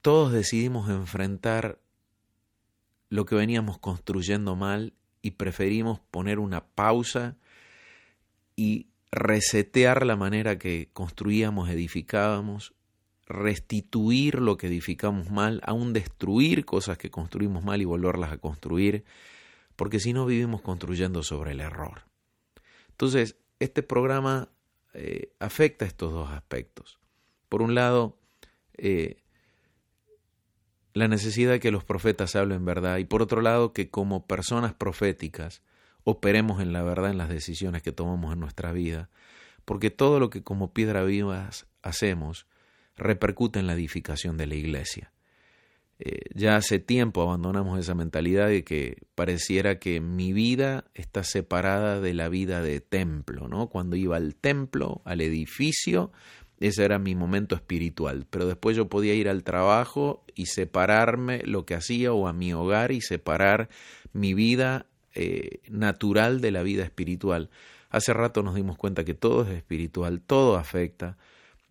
[0.03, 1.80] todos decidimos enfrentar
[3.10, 4.93] lo que veníamos construyendo mal
[5.24, 7.36] y preferimos poner una pausa
[8.55, 12.76] y resetear la manera que construíamos, edificábamos,
[13.26, 19.03] restituir lo que edificamos mal, aún destruir cosas que construimos mal y volverlas a construir,
[19.78, 22.02] porque si no vivimos construyendo sobre el error.
[22.90, 24.50] Entonces, este programa
[24.94, 27.00] eh, afecta estos dos aspectos.
[27.48, 28.18] Por un lado,
[28.78, 29.24] eh,
[30.94, 34.74] la necesidad de que los profetas hablen verdad y por otro lado que como personas
[34.74, 35.62] proféticas
[36.04, 39.10] operemos en la verdad en las decisiones que tomamos en nuestra vida,
[39.64, 42.48] porque todo lo que como piedra vivas hacemos
[42.96, 45.12] repercute en la edificación de la iglesia.
[46.00, 52.00] Eh, ya hace tiempo abandonamos esa mentalidad de que pareciera que mi vida está separada
[52.00, 53.68] de la vida de templo, ¿no?
[53.68, 56.12] Cuando iba al templo, al edificio,
[56.60, 61.66] ese era mi momento espiritual, pero después yo podía ir al trabajo y separarme lo
[61.66, 63.70] que hacía o a mi hogar y separar
[64.14, 64.86] mi vida
[65.16, 67.50] eh, natural de la vida espiritual.
[67.89, 71.18] Hace rato nos dimos cuenta que todo es espiritual, todo afecta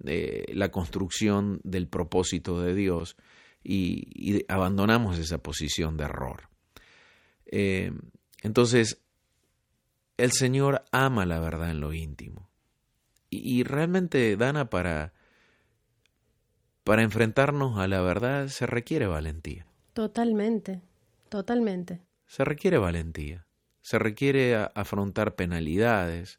[0.05, 3.17] eh, la construcción del propósito de Dios
[3.67, 6.49] y, abandonamos esa posición de error.
[7.47, 7.93] Eh,
[8.43, 9.03] entonces,
[10.17, 12.49] el Señor ama la verdad en lo íntimo.
[13.29, 15.13] Y, realmente, Dana, para,
[16.85, 19.67] para enfrentarnos a la verdad se requiere valentía.
[19.93, 20.81] Totalmente,
[21.29, 22.01] totalmente.
[22.27, 23.47] Se requiere valentía.
[23.83, 26.39] Se requiere afrontar penalidades.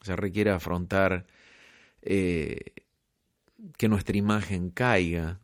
[0.00, 1.26] Se requiere afrontar
[2.02, 2.72] eh,
[3.76, 5.41] que nuestra imagen caiga.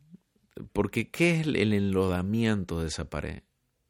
[0.73, 3.43] Porque ¿qué es el enlodamiento de esa pared?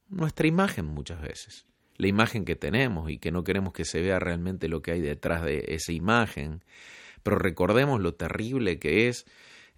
[0.09, 4.19] Nuestra imagen muchas veces la imagen que tenemos y que no queremos que se vea
[4.21, 6.65] realmente lo que hay detrás de esa imagen.
[7.25, 9.27] Pero recordemos lo terrible que es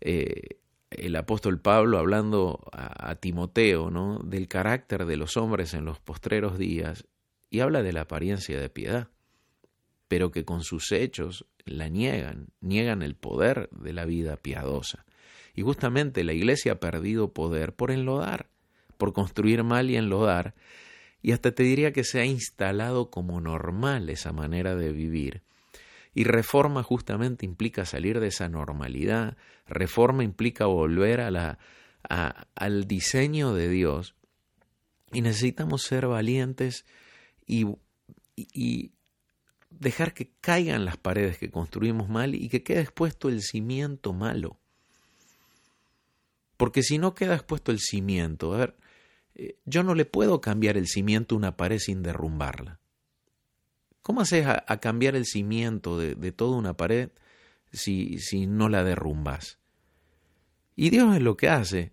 [0.02, 0.58] eh,
[0.90, 4.18] el apóstol Pablo hablando a, a, Timoteo, ¿no?
[4.18, 7.06] Del carácter de los hombres en los postreros días
[7.48, 9.08] y habla de la apariencia de piedad,
[10.06, 15.06] pero que con sus hechos la niegan, niegan el poder de la vida piadosa.
[15.60, 18.48] Y justamente la iglesia ha perdido poder por enlodar,
[18.96, 20.54] por construir mal y enlodar,
[21.20, 25.42] y hasta te diría que se ha instalado como normal esa manera de vivir.
[26.14, 29.36] Y reforma justamente implica salir de esa normalidad,
[29.66, 31.58] reforma implica volver a la,
[32.08, 34.14] al diseño de Dios
[35.12, 36.86] y necesitamos ser valientes
[37.44, 37.66] y,
[38.34, 38.92] y
[39.68, 44.59] dejar que caigan las paredes que construimos mal y que quede expuesto el cimiento malo.
[46.60, 48.76] Porque si no queda expuesto el cimiento, a ver,
[49.34, 52.80] eh, yo no le puedo cambiar el cimiento a una pared sin derrumbarla.
[54.02, 57.12] ¿Cómo haces a, cambiar el cimiento de, de, toda una pared
[57.72, 59.58] si, si no la derrumbas?
[60.76, 61.92] Y Dios es lo que hace.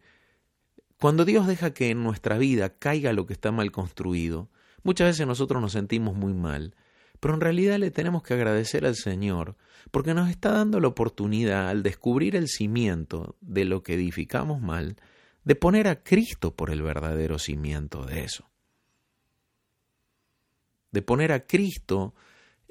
[1.00, 4.50] Cuando Dios deja que en nuestra vida caiga lo que está mal construido,
[4.84, 6.76] muchas veces nosotros nos sentimos muy mal,
[7.20, 9.56] pero en realidad le tenemos que agradecer al Señor
[9.92, 14.98] porque nos está dando la oportunidad al descubrir el cimiento de lo que edificamos mal,
[15.44, 18.50] de poner a Cristo por el verdadero cimiento de eso.
[20.92, 22.14] De poner a Cristo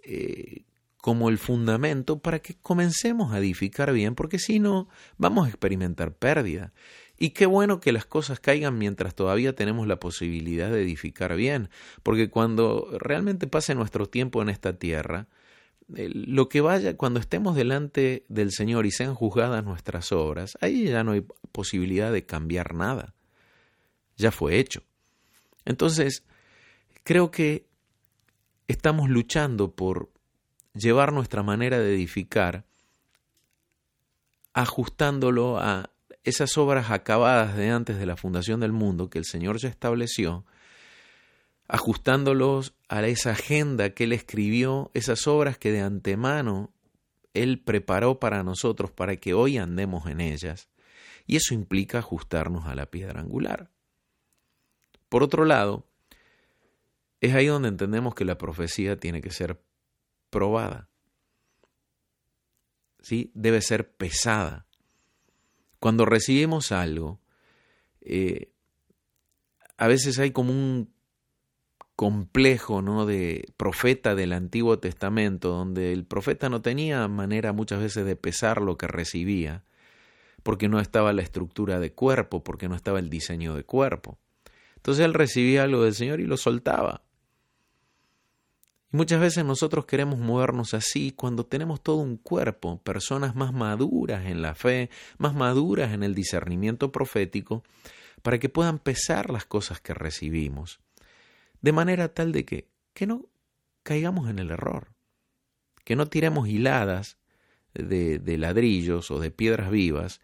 [0.02, 0.64] eh,
[0.96, 6.12] como el fundamento para que comencemos a edificar bien, porque si no, vamos a experimentar
[6.14, 6.72] pérdida.
[7.18, 11.70] Y qué bueno que las cosas caigan mientras todavía tenemos la posibilidad de edificar bien,
[12.02, 15.28] porque cuando realmente pase nuestro tiempo en esta tierra,
[15.88, 21.04] lo que vaya, cuando estemos delante del Señor y sean juzgadas nuestras obras, ahí ya
[21.04, 23.14] no hay posibilidad de cambiar nada.
[24.16, 24.82] Ya fue hecho.
[25.64, 26.24] Entonces,
[27.04, 27.66] creo que
[28.66, 30.10] estamos luchando por
[30.74, 32.64] llevar nuestra manera de edificar,
[34.52, 35.90] ajustándolo a
[36.26, 40.44] esas obras acabadas de antes de la fundación del mundo que el Señor ya estableció,
[41.68, 46.74] ajustándolos a esa agenda que Él escribió, esas obras que de antemano
[47.32, 50.68] Él preparó para nosotros para que hoy andemos en ellas.
[51.28, 53.70] Y eso implica ajustarnos a la piedra angular.
[55.08, 55.86] Por otro lado,
[57.20, 59.62] es ahí donde entendemos que la profecía tiene que ser
[60.30, 60.88] probada.
[63.00, 63.30] ¿Sí?
[63.34, 64.65] Debe ser pesada.
[65.80, 67.20] Cuando recibimos algo,
[68.00, 68.50] eh,
[69.76, 70.94] a veces hay como un
[71.96, 73.06] complejo ¿no?
[73.06, 78.60] de profeta del Antiguo Testamento, donde el profeta no tenía manera muchas veces de pesar
[78.60, 79.64] lo que recibía,
[80.42, 84.18] porque no estaba la estructura de cuerpo, porque no estaba el diseño de cuerpo.
[84.76, 87.05] Entonces él recibía algo del Señor y lo soltaba.
[88.92, 94.26] Y muchas veces nosotros queremos movernos así cuando tenemos todo un cuerpo, personas más maduras
[94.26, 97.62] en la fe, más maduras en el discernimiento profético,
[98.22, 100.80] para que puedan pesar las cosas que recibimos
[101.66, 103.26] de manera tal de que, que no
[103.82, 104.92] caigamos en el error,
[105.84, 107.18] que no tiremos hiladas
[107.74, 110.20] de, de ladrillos o de piedras vivas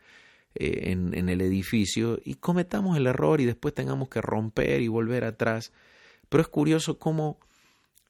[0.54, 4.88] eh, en, en el edificio y cometamos el error y después tengamos que romper y
[4.88, 5.72] volver atrás.
[6.28, 7.40] Pero es curioso cómo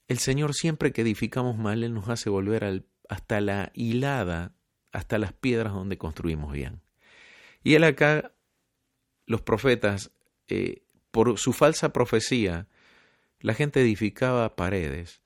[0.08, 4.54] el Señor siempre que edificamos mal, Él nos hace volver hasta la hilada,
[4.92, 6.82] hasta las piedras donde construimos bien.
[7.62, 8.32] Y Él acá
[9.26, 10.12] los profetas,
[10.48, 12.68] eh, por su falsa profecía,
[13.40, 15.22] la gente edificaba paredes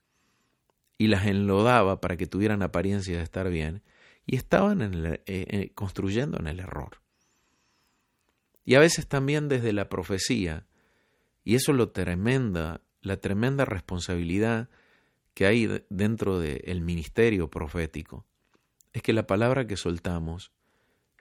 [0.98, 3.82] y las enlodaba para que tuvieran apariencia de estar bien
[4.24, 7.02] y estaban eh, eh, construyendo en el error.
[8.64, 10.66] Y a veces también desde la profecía,
[11.44, 14.68] y eso es lo tremenda, la tremenda responsabilidad
[15.34, 18.24] que hay dentro del ministerio profético,
[18.92, 20.50] es que la palabra que soltamos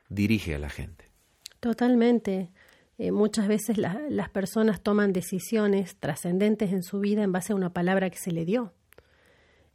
[0.10, 1.12] dirige a la gente.
[1.60, 2.52] Totalmente.
[2.98, 7.74] Eh, muchas veces las personas toman decisiones trascendentes en su vida en base a una
[7.74, 8.74] palabra que se le dio.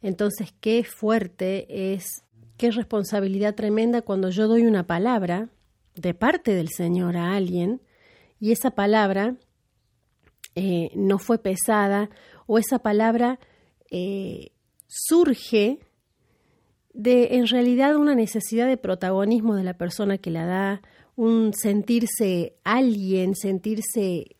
[0.01, 2.23] Entonces, qué fuerte es,
[2.57, 5.49] qué responsabilidad tremenda cuando yo doy una palabra
[5.95, 7.81] de parte del Señor a alguien
[8.39, 9.35] y esa palabra
[10.55, 12.09] eh, no fue pesada
[12.45, 13.39] o esa palabra
[13.89, 14.51] eh,
[14.87, 15.79] surge
[16.93, 20.81] de en realidad una necesidad de protagonismo de la persona que la da,
[21.15, 24.35] un sentirse alguien, sentirse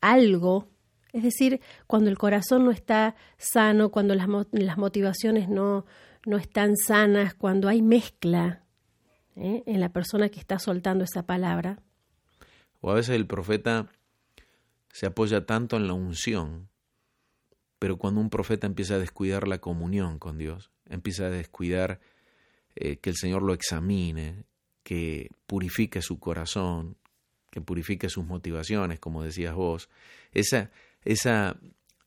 [0.00, 0.68] algo.
[1.12, 5.84] Es decir, cuando el corazón no está sano, cuando las, las motivaciones no,
[6.24, 8.64] no están sanas, cuando hay mezcla
[9.36, 9.62] ¿eh?
[9.66, 11.78] en la persona que está soltando esa palabra.
[12.80, 13.88] O a veces el profeta
[14.92, 16.68] se apoya tanto en la unción,
[17.78, 22.00] pero cuando un profeta empieza a descuidar la comunión con Dios, empieza a descuidar
[22.74, 24.44] eh, que el Señor lo examine,
[24.82, 26.96] que purifique su corazón,
[27.50, 29.88] que purifique sus motivaciones, como decías vos.
[30.32, 30.70] Esa,
[31.04, 31.58] esa,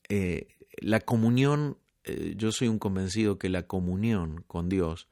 [0.10, 5.08] eh, la comunión, eh, yo soy un convencido que la comunión con Dios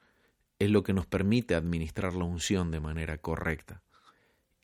[0.58, 3.82] es lo que nos permite administrar la unción de manera correcta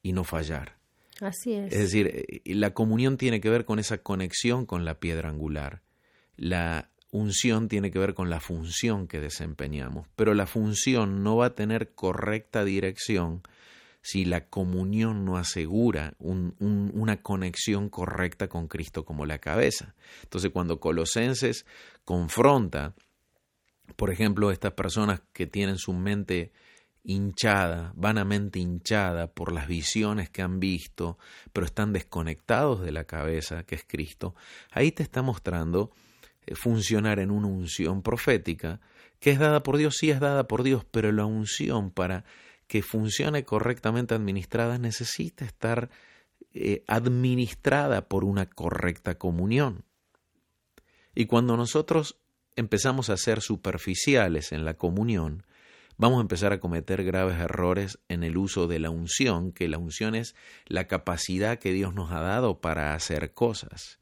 [0.02, 0.77] y no fallar.
[1.20, 1.72] Así es.
[1.72, 5.82] Es decir, eh, la comunión tiene que ver con esa conexión con la piedra angular.
[6.36, 11.46] La unción tiene que ver con la función que desempeñamos, pero la función no va
[11.46, 13.42] a tener correcta dirección
[14.02, 19.94] si la comunión no asegura una conexión correcta con Cristo como la cabeza.
[20.22, 21.66] Entonces cuando Colosenses
[22.04, 22.94] confronta,
[23.96, 26.52] por ejemplo, estas personas que tienen su mente
[27.08, 31.16] hinchada, vanamente hinchada por las visiones que han visto,
[31.54, 34.34] pero están desconectados de la cabeza, que es Cristo,
[34.70, 35.90] ahí te está mostrando
[36.46, 38.80] eh, funcionar en una unción profética,
[39.20, 42.26] que es dada por Dios, sí es dada por Dios, pero la unción para
[42.66, 45.88] que funcione correctamente administrada necesita estar
[46.52, 49.86] eh, administrada por una correcta comunión.
[51.14, 52.18] Y cuando nosotros
[52.54, 55.46] empezamos a ser superficiales en la comunión,
[55.98, 59.76] vamos a empezar a cometer graves errores en el uso de la unción, que la
[59.76, 60.34] unción es
[60.66, 63.98] la capacidad que Dios nos ha dado para hacer cosas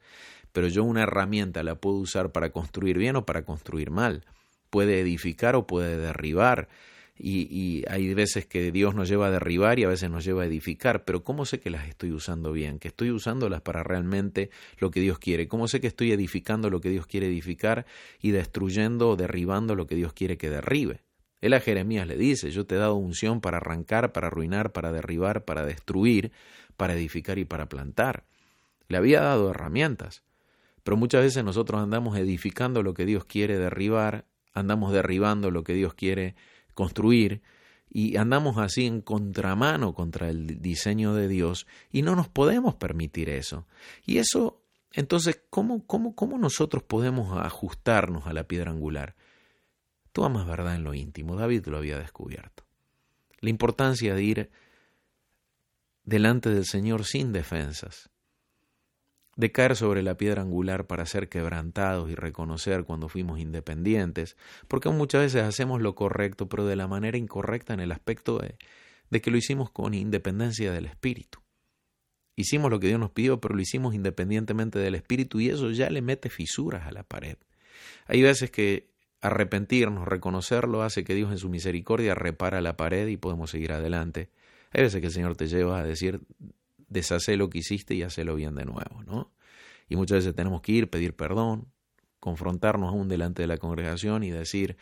[0.57, 4.25] pero yo una herramienta la puedo usar para construir bien o para construir mal.
[4.71, 6.71] Puede edificar o puede derribar.
[7.19, 10.47] Y, hay veces que Dios nos lleva a derribar y a veces nos lleva a
[10.47, 12.79] edificar, pero ¿cómo sé que las estoy usando bien?
[12.79, 15.47] Que estoy usándolas para realmente lo que Dios quiere.
[15.47, 17.85] ¿Cómo sé que estoy edificando lo que Dios quiere edificar
[18.23, 21.06] y destruyendo o derribando lo que Dios quiere que derribe?
[21.41, 24.93] Él a Jeremías le dice, yo te he dado unción para arrancar, para arruinar, para
[24.93, 26.33] derribar, para destruir,
[26.77, 28.25] para edificar y para plantar.
[28.89, 30.23] Le había dado herramientas.
[30.83, 34.25] Pero muchas veces nosotros andamos edificando lo que Dios quiere derribar,
[34.55, 36.37] andamos derribando lo que Dios quiere
[36.75, 37.43] construir
[37.91, 43.31] y andamos así en contramano contra el diseño de Dios y no nos podemos permitir
[43.31, 43.67] eso.
[44.05, 44.63] Y eso,
[44.93, 49.15] entonces, ¿cómo, cómo, cómo nosotros podemos ajustarnos a la piedra angular?
[50.17, 52.65] Tú amas verdad en lo íntimo, David lo había descubierto.
[53.41, 54.51] La importancia de ir
[56.05, 58.09] delante del Señor sin defensas,
[59.37, 64.39] de caer sobre la piedra angular para ser quebrantados y reconocer cuando fuimos independientes,
[64.69, 68.57] porque muchas veces hacemos lo correcto, pero de la manera incorrecta en el aspecto de,
[69.11, 71.41] de que lo hicimos con independencia del Espíritu.
[72.37, 75.91] Hicimos lo que Dios nos pidió, pero lo hicimos independientemente del Espíritu y eso ya
[75.91, 77.37] le mete fisuras a la pared.
[78.07, 78.96] Hay veces que
[79.27, 84.31] arrepentirnos, reconocerlo, hace que Dios en su misericordia repara la pared y podemos seguir adelante.
[84.73, 86.21] Hay veces que el Señor te lleva a decir,
[86.89, 89.33] deshace lo que hiciste y hacelo bien de nuevo, ¿no?
[89.89, 91.69] Y muchas veces tenemos que ir, pedir perdón,
[92.21, 94.77] confrontarnos aún delante de la congregación y decir,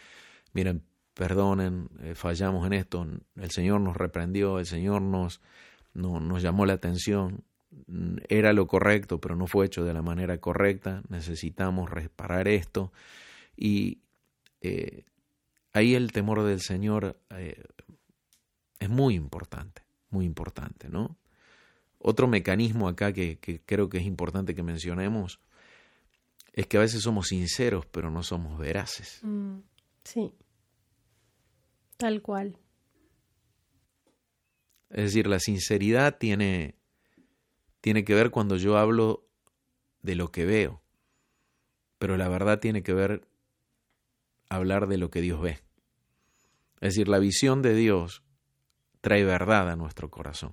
[0.52, 0.82] miren,
[1.14, 5.40] perdonen, eh, fallamos en esto, el Señor nos reprendió, el Señor nos,
[5.92, 7.44] no, nos llamó la atención,
[8.28, 12.92] era lo correcto, pero no fue hecho de la manera correcta, necesitamos reparar esto.
[13.56, 13.98] Y
[14.64, 15.04] eh,
[15.74, 17.62] ahí el temor del Señor eh,
[18.78, 21.18] es muy importante, muy importante, ¿no?
[21.98, 25.40] Otro mecanismo acá que, creo que es importante que mencionemos
[26.52, 29.20] es que a veces somos sinceros, pero no somos veraces.
[29.22, 29.58] Mm,
[30.02, 30.32] sí,
[31.98, 32.58] tal cual.
[34.90, 36.76] Es decir, la sinceridad tiene,
[37.80, 39.26] tiene que ver cuando yo hablo
[40.02, 40.82] de lo que veo,
[41.98, 43.26] pero la verdad tiene que ver
[44.54, 45.58] hablar de lo que Dios ve.
[46.80, 48.22] Es decir, la visión de Dios
[49.00, 50.52] trae verdad a nuestro corazón.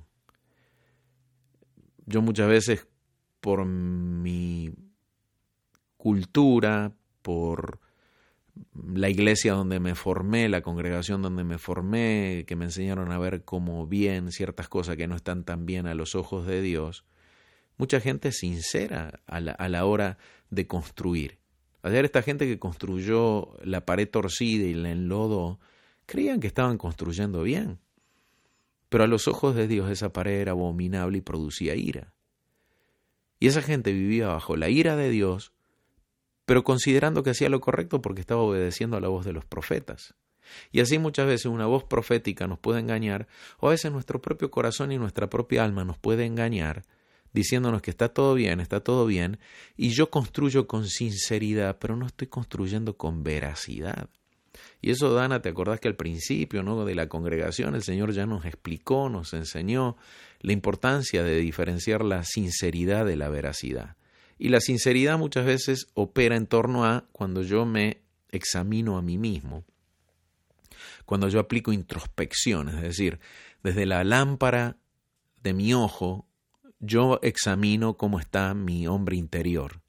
[2.06, 2.88] Yo muchas veces,
[3.40, 4.74] por mi
[5.98, 7.80] cultura, por
[8.74, 13.44] la iglesia donde me formé, la congregación donde me formé, que me enseñaron a ver
[13.44, 17.06] como bien ciertas cosas que no están tan bien a los ojos de Dios,
[17.78, 20.18] mucha gente es sincera a la, a la hora
[20.50, 21.41] de construir.
[21.84, 25.60] Ayer esta gente que construyó la pared torcida y la enlodó,
[26.06, 27.80] creían que estaban construyendo bien.
[28.90, 32.14] Pero a los ojos de Dios esa pared era abominable y producía ira.
[33.40, 35.54] Y esa gente vivía bajo la ira de Dios,
[36.46, 40.14] pero considerando que hacía lo correcto porque estaba obedeciendo a la voz de los profetas.
[40.72, 43.28] Y así muchas veces una voz profética nos puede engañar,
[43.60, 46.84] o a veces nuestro propio corazón y nuestra propia alma nos puede engañar,
[47.34, 49.40] diciéndonos que está todo bien, está todo bien,
[49.78, 54.10] y yo construyo con sinceridad, pero no estoy construyendo con veracidad.
[54.82, 56.84] Y eso, Dana, te acordás que al principio ¿no?
[56.86, 59.96] de la congregación el Señor ya nos explicó, nos enseñó
[60.40, 63.96] la importancia de diferenciar la sinceridad de la veracidad.
[64.38, 68.02] Y la sinceridad muchas veces opera en torno a cuando yo me
[68.32, 69.64] examino a mí mismo,
[71.06, 73.20] cuando yo aplico introspección, es decir,
[73.62, 74.78] desde la lámpara
[75.44, 76.26] de mi ojo,
[76.82, 79.82] yo examino cómo está mi hombre interior.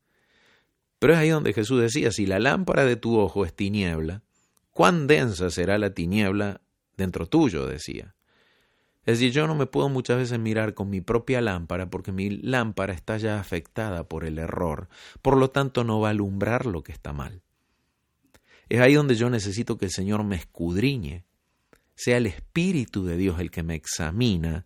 [0.99, 4.23] Pero es ahí donde Jesús decía, si la lámpara de tu ojo es tiniebla,
[4.71, 6.61] cuán densa será la tiniebla
[6.97, 8.15] dentro tuyo, decía.
[9.05, 12.31] Es decir, yo no me puedo muchas veces mirar con mi propia lámpara porque mi
[12.31, 14.89] lámpara está ya afectada por el error,
[15.23, 17.43] por lo tanto no va a alumbrar lo que está mal.
[18.69, 21.25] Es ahí donde yo necesito que el Señor me escudriñe,
[22.03, 24.65] sea el Espíritu de Dios el que me examina,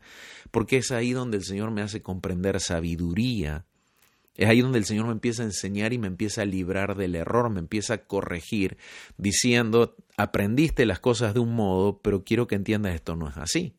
[0.51, 3.66] porque es ahí donde el Señor me hace comprender sabiduría,
[4.37, 7.14] es ahí donde el Señor me empieza a enseñar y me empieza a librar del
[7.14, 8.78] error, me empieza a corregir,
[9.18, 13.74] diciendo, aprendiste las cosas de un modo, pero quiero que entiendas esto no es así.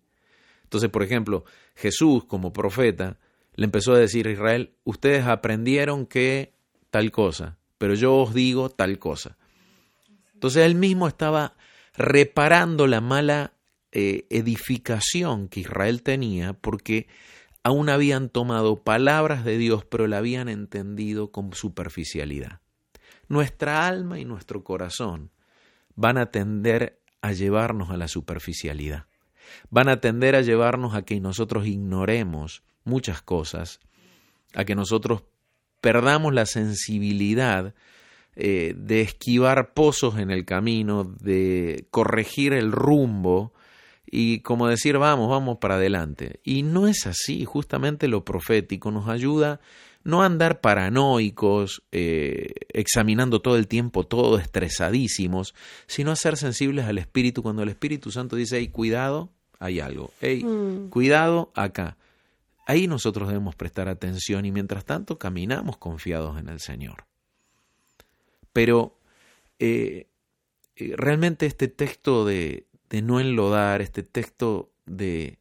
[0.64, 1.44] Entonces, por ejemplo,
[1.76, 3.18] Jesús como profeta
[3.56, 6.54] le empezó a decir a Israel, ustedes aprendieron que
[6.92, 9.38] tal cosa, pero yo os digo tal cosa.
[10.34, 11.56] Entonces él mismo estaba
[11.98, 13.54] reparando la mala
[13.92, 17.08] eh, edificación que Israel tenía porque
[17.64, 22.62] aún habían tomado palabras de Dios, pero la habían entendido con superficialidad.
[23.28, 25.32] Nuestra alma y nuestro corazón
[25.96, 29.06] van a tender a llevarnos a la superficialidad.
[29.70, 33.80] Van a tender a llevarnos a que nosotros ignoremos muchas cosas,
[34.54, 35.24] a que nosotros
[35.82, 37.74] perdamos la sensibilidad
[38.40, 43.52] eh, de esquivar pozos en el camino, de corregir el rumbo
[44.06, 46.40] y como decir vamos, vamos para adelante.
[46.44, 49.60] Y no es así, justamente lo profético nos ayuda
[50.04, 55.56] no a andar paranoicos, eh, examinando todo el tiempo todo, estresadísimos,
[55.88, 60.14] sino a ser sensibles al Espíritu cuando el Espíritu Santo dice, hey, cuidado, hay algo,
[60.22, 60.90] hey, mm.
[60.90, 61.98] cuidado acá.
[62.68, 67.07] Ahí nosotros debemos prestar atención y mientras tanto caminamos confiados en el Señor.
[68.54, 68.98] Pero
[69.60, 70.08] eh,
[70.76, 75.40] eh, realmente este texto de, de no enlodar, este texto de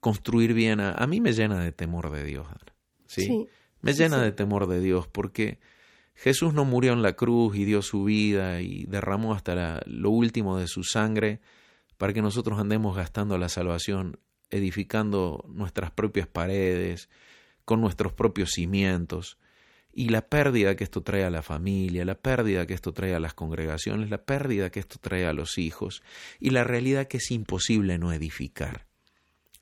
[0.00, 2.46] construir bien, a, mí me llena de temor de Dios.
[3.06, 3.48] ¿sí?
[3.80, 5.58] me llena de temor de Dios porque
[6.14, 10.58] Jesús no murió en la cruz y dio su vida y derramó hasta lo último
[10.58, 11.40] de su sangre
[11.98, 14.18] para que nosotros andemos gastando la salvación,
[14.50, 17.08] edificando nuestras propias paredes,
[17.64, 19.38] con nuestros propios cimientos
[19.96, 23.20] y la pérdida que esto trae a la familia, la pérdida que esto trae a
[23.20, 26.02] las congregaciones, la pérdida que esto trae a los hijos
[26.38, 28.84] y la realidad que es imposible no edificar.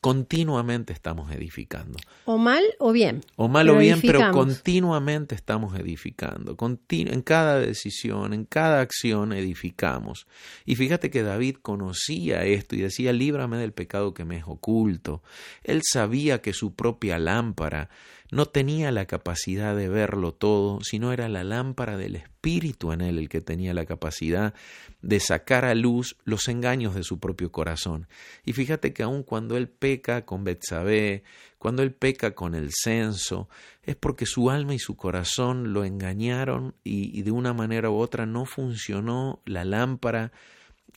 [0.01, 1.99] Continuamente estamos edificando.
[2.27, 3.23] O mal o bien.
[3.37, 6.57] O mal o bien, pero continuamente estamos edificando.
[6.91, 10.27] en cada decisión, en cada acción edificamos.
[10.67, 15.23] Y fíjate que David conocía esto y decía, líbrame del pecado que me es oculto.
[15.63, 17.89] Él sabía que su propia lámpara
[18.31, 23.19] no tenía la capacidad de verlo todo, sino era la lámpara del Espíritu en él
[23.19, 24.55] el que tenía la capacidad
[25.03, 28.09] de sacar a luz los engaños de su propio corazón.
[28.45, 31.23] Y fíjate que aun cuando él peca con Betsabé,
[31.59, 33.49] cuando él peca con el censo,
[33.83, 37.97] es porque su alma y su corazón lo engañaron y, y de una manera u
[37.97, 40.33] otra no funcionó la lámpara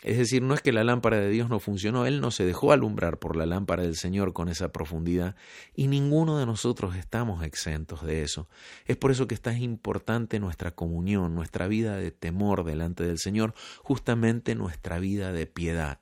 [0.04, 2.72] es decir, no es que la lámpara de Dios no funcionó, Él no se dejó
[2.72, 5.36] alumbrar por la lámpara del Señor con esa profundidad
[5.76, 8.48] y ninguno de nosotros estamos exentos de eso.
[8.86, 13.56] Es por eso que está importante nuestra comunión, nuestra vida de temor delante del Señor,
[13.82, 16.00] justamente nuestra vida de piedad.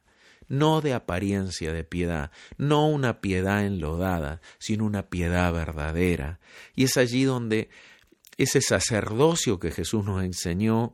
[0.47, 2.29] no de apariencia de piedad,
[2.59, 6.39] no una piedad enlodada, sino una piedad verdadera.
[6.75, 7.69] Y es allí donde
[8.37, 10.93] ese sacerdocio que Jesús nos enseñó,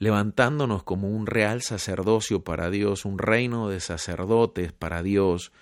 [0.00, 5.52] levantándonos como un real sacerdocio para Dios, un reino de sacerdotes para Dios,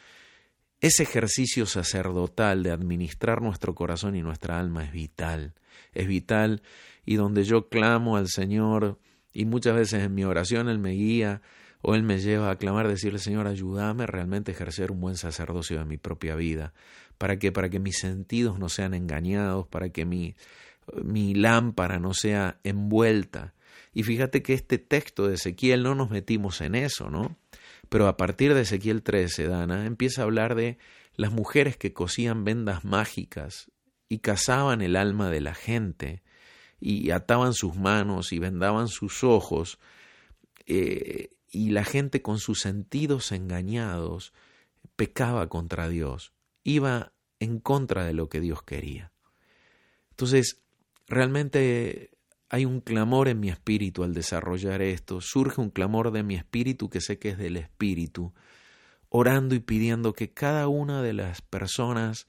[0.80, 5.54] ese ejercicio sacerdotal de administrar nuestro corazón y nuestra alma es vital,
[5.92, 6.62] es vital
[7.04, 9.00] y donde yo clamo al Señor
[9.32, 11.42] y muchas veces en mi oración Él me guía
[11.82, 15.80] o Él me lleva a clamar, decirle Señor, ayúdame realmente a ejercer un buen sacerdocio
[15.80, 16.74] de mi propia vida,
[17.18, 20.36] para que, para que mis sentidos no sean engañados, para que mi,
[21.02, 23.54] mi lámpara no sea envuelta.
[23.98, 27.36] Y fíjate que este texto de Ezequiel no nos metimos en eso, ¿no?
[27.88, 30.78] Pero a partir de Ezequiel 13, Dana, empieza a hablar de
[31.16, 33.72] las mujeres que cosían vendas mágicas
[34.08, 36.22] y cazaban el alma de la gente
[36.78, 39.80] y ataban sus manos y vendaban sus ojos
[40.66, 44.32] eh, y la gente con sus sentidos engañados
[44.94, 46.32] pecaba contra Dios,
[46.62, 49.10] iba en contra de lo que Dios quería.
[50.10, 50.62] Entonces,
[51.08, 52.12] realmente
[52.50, 56.88] hay un clamor en mi espíritu al desarrollar esto, surge un clamor de mi espíritu
[56.88, 58.32] que sé que es del espíritu,
[59.10, 62.26] orando y pidiendo que cada una de las personas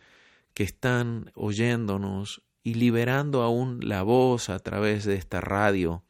[0.53, 6.03] que están oyéndonos y liberando aún la voz a través de esta radio,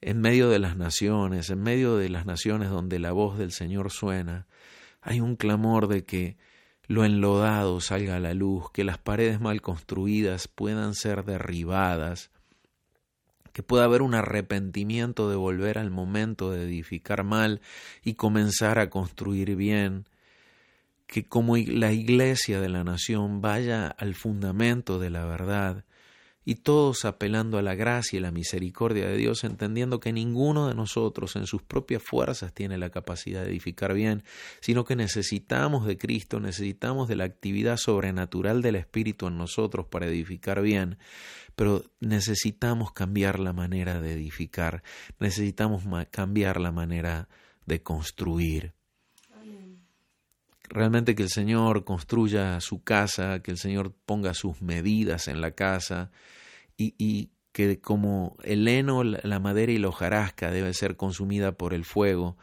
[0.00, 3.90] en medio de las naciones, en medio de las naciones donde la voz del Señor
[3.90, 4.46] suena,
[5.02, 6.38] hay un clamor de que
[6.86, 12.30] lo enlodado salga a la luz, que las paredes mal construidas puedan ser derribadas,
[13.52, 17.60] que pueda haber un arrepentimiento de volver al momento de edificar mal
[18.02, 20.06] y comenzar a construir bien,
[21.06, 25.84] que como la iglesia de la nación vaya al fundamento de la verdad
[26.44, 30.74] y todos apelando a la gracia y la misericordia de Dios, entendiendo que ninguno de
[30.74, 34.24] nosotros en sus propias fuerzas tiene la capacidad de edificar bien,
[34.60, 40.06] sino que necesitamos de Cristo, necesitamos de la actividad sobrenatural del Espíritu en nosotros para
[40.06, 40.98] edificar bien,
[41.56, 44.82] pero necesitamos cambiar la manera de edificar,
[45.18, 47.28] necesitamos cambiar la manera
[47.66, 48.79] de construir.
[50.70, 55.50] Realmente que el Señor construya su casa, que el Señor ponga sus medidas en la
[55.50, 56.12] casa
[56.76, 61.74] y, y que como el heno, la madera y la hojarasca debe ser consumida por
[61.74, 62.36] el fuego,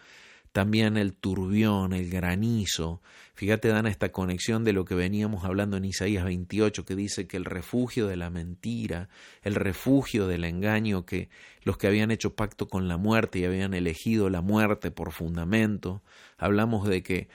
[0.51, 3.01] también el turbión, el granizo.
[3.35, 7.37] Fíjate, Dan, esta conexión de lo que veníamos hablando en Isaías 28, que dice que
[7.37, 9.07] el refugio de la mentira,
[9.43, 11.29] el refugio del engaño, que
[11.61, 16.03] los que habían hecho pacto con la muerte y habían elegido la muerte por fundamento,
[16.37, 17.29] hablamos de que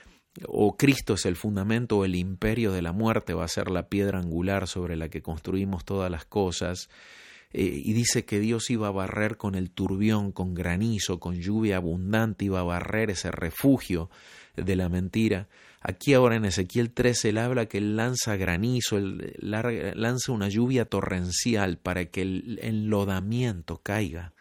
[0.47, 3.87] o Cristo es el fundamento o el imperio de la muerte va a ser la
[3.87, 6.89] piedra angular sobre la que construimos todas las cosas.
[7.51, 11.77] Eh, y dice que Dios iba a barrer con el turbión, con granizo, con lluvia
[11.77, 14.09] abundante, iba a barrer ese refugio
[14.55, 15.47] de la mentira.
[15.79, 20.85] Aquí ahora en Ezequiel 13 él habla que él lanza granizo, él lanza una lluvia
[20.85, 24.33] torrencial para que el enlodamiento caiga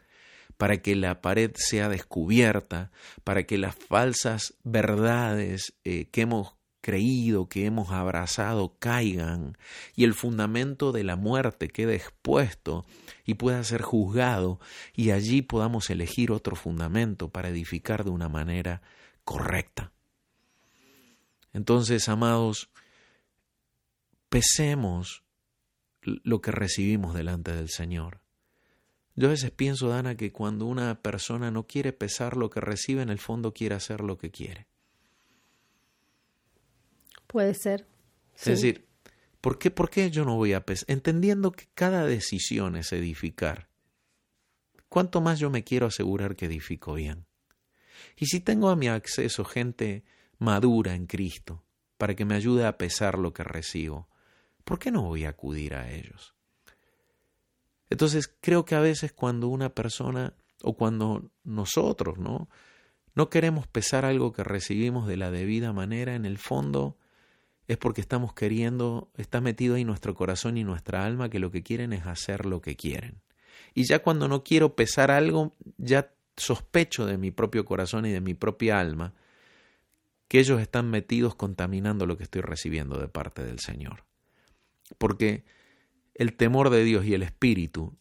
[0.62, 2.92] para que la pared sea descubierta,
[3.24, 9.58] para que las falsas verdades eh, que hemos creído, que hemos abrazado, caigan
[9.96, 12.86] y el fundamento de la muerte quede expuesto
[13.26, 14.60] y pueda ser juzgado
[14.94, 18.82] y allí podamos elegir otro fundamento para edificar de una manera
[19.24, 19.90] correcta.
[21.52, 22.70] Entonces, amados,
[24.28, 25.24] pesemos
[26.02, 28.21] lo que recibimos delante del Señor.
[29.14, 33.02] Yo a veces pienso, Dana, que cuando una persona no quiere pesar lo que recibe,
[33.02, 34.66] en el fondo quiere hacer lo que quiere.
[37.26, 37.86] Puede ser.
[38.36, 38.86] Es decir,
[39.40, 40.86] ¿por qué, ¿por qué yo no voy a pesar?
[40.88, 43.68] Entendiendo que cada decisión es edificar.
[44.88, 47.26] ¿Cuánto más yo me quiero asegurar que edifico bien?
[48.16, 50.04] Y si tengo a mi acceso gente
[50.38, 51.64] madura en Cristo
[51.96, 54.08] para que me ayude a pesar lo que recibo,
[54.64, 56.34] ¿por qué no voy a acudir a ellos?
[57.93, 60.32] Entonces creo que a veces cuando una persona
[60.62, 62.49] o cuando nosotros, ¿no?
[63.14, 66.97] No queremos pesar algo que recibimos de la debida manera, en el fondo
[67.68, 71.62] es porque estamos queriendo, está metido ahí nuestro corazón y nuestra alma que lo que
[71.62, 73.20] quieren es hacer lo que quieren.
[73.74, 78.22] Y ya cuando no quiero pesar algo, ya sospecho de mi propio corazón y de
[78.22, 79.12] mi propia alma
[80.28, 84.05] que ellos están metidos contaminando lo que estoy recibiendo de parte del Señor.
[84.97, 85.45] Porque
[86.14, 87.94] el temor de Dios y el Espíritu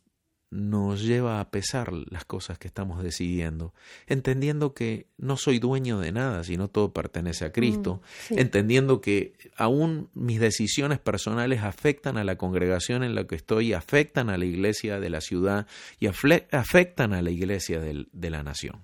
[0.52, 3.74] nos lleva a pesar las cosas que estamos decidiendo,
[4.06, 9.34] entendiendo que no soy dueño de nada, sino todo pertenece a Cristo, mm, entendiendo que
[9.56, 14.44] aún mis decisiones personales afectan a la congregación en la que estoy, afectan a la
[14.44, 15.68] iglesia de la ciudad
[16.00, 18.84] y afectan a la iglesia de la nación.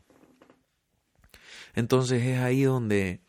[1.75, 3.19] Entonces es ahí donde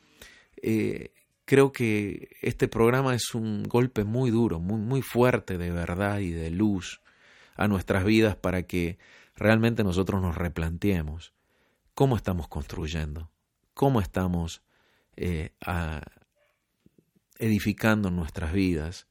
[0.63, 1.11] eh,
[1.49, 6.31] creo que este programa es un golpe muy duro, muy, muy fuerte de verdad y
[6.31, 7.01] de luz
[7.57, 8.99] a nuestras vidas para que
[9.35, 11.33] realmente nosotros nos replanteemos
[11.95, 13.31] cómo estamos construyendo,
[13.73, 14.63] cómo estamos
[15.17, 15.55] eh,
[17.39, 19.07] edificando nuestras vidas,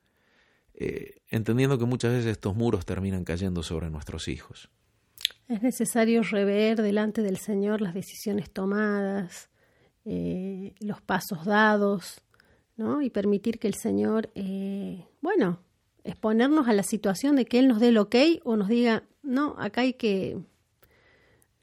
[0.75, 4.69] eh, entendiendo que muchas veces estos muros terminan cayendo sobre nuestros hijos.
[5.47, 9.49] Es necesario rever delante del Señor las decisiones tomadas,
[10.05, 12.21] eh, los pasos dados,
[12.77, 13.01] ¿no?
[13.01, 15.59] Y permitir que el Señor, eh, bueno,
[16.03, 19.55] exponernos a la situación de que Él nos dé el ok o nos diga, no,
[19.57, 20.37] acá hay que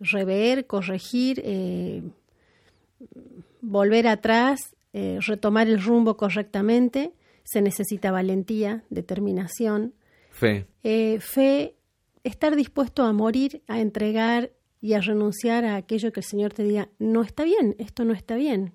[0.00, 2.02] rever, corregir, eh,
[3.60, 4.60] volver atrás,
[4.92, 7.12] retomar el rumbo correctamente.
[7.42, 9.92] Se necesita valentía, determinación.
[10.30, 10.66] Fe.
[11.18, 11.74] fe
[12.22, 14.50] estar dispuesto a morir, a entregar
[14.80, 18.12] y a renunciar a aquello que el Señor te diga, no está bien, esto no
[18.12, 18.72] está bien.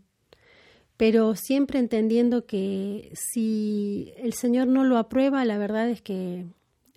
[0.99, 6.45] Pero siempre entendiendo que si el Señor no lo aprueba, la verdad es que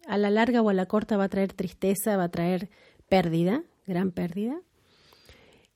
[0.08, 2.68] a la larga o a la corta va a traer tristeza, va a traer
[3.08, 4.60] pérdida, gran pérdida.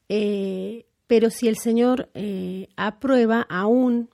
[0.08, 4.10] Eh, pero si el Señor eh, aprueba, aún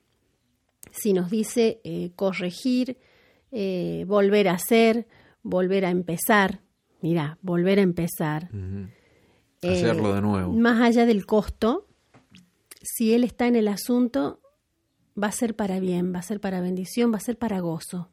[0.91, 2.99] si nos dice eh, corregir,
[3.51, 5.07] volver a hacer,
[5.43, 6.61] volver a empezar,
[7.01, 8.51] mira, volver a empezar.
[9.63, 10.53] Hacerlo de nuevo.
[10.53, 11.87] Más allá del costo,
[12.83, 14.41] si Él está en el asunto,
[15.21, 18.11] va a ser para bien, va a ser para bendición, va a ser para gozo.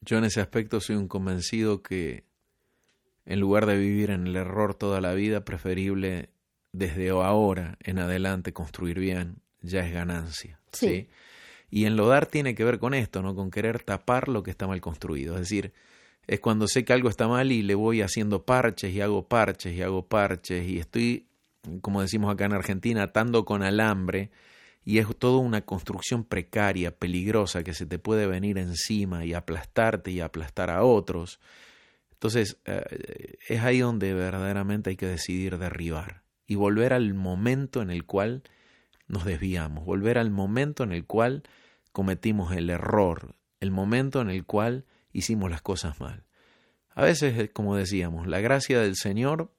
[0.00, 2.24] Yo en ese aspecto soy un convencido que
[3.26, 6.30] en lugar de vivir en el error toda la vida, preferible
[6.72, 10.60] desde ahora en adelante construir bien, ya es ganancia.
[10.72, 11.08] ¿sí?
[11.70, 13.34] Y en lo dar tiene que ver con esto, ¿no?
[13.34, 15.34] Con querer tapar lo que está mal construido.
[15.34, 15.72] Es decir,
[16.26, 19.74] es cuando sé que algo está mal y le voy haciendo parches y hago parches
[19.74, 21.26] y hago parches y estoy,
[21.80, 24.30] como decimos acá en Argentina, atando con alambre
[24.84, 30.10] y es toda una construcción precaria, peligrosa, que se te puede venir encima y aplastarte
[30.10, 31.40] y aplastar a otros.
[32.12, 37.90] Entonces, eh, es ahí donde verdaderamente hay que decidir derribar y volver al momento en
[37.90, 38.42] el cual
[39.06, 41.42] nos desviamos, volver al momento en el cual
[41.92, 46.24] cometimos el error, el momento en el cual hicimos las cosas mal.
[46.94, 49.52] A veces, como decíamos, la gracia del Señor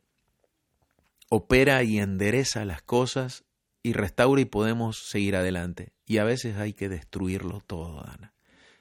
[1.29, 3.45] opera y endereza las cosas
[3.83, 5.93] y restaura y podemos seguir adelante.
[6.05, 8.33] Y a veces hay que destruirlo todo, Ana.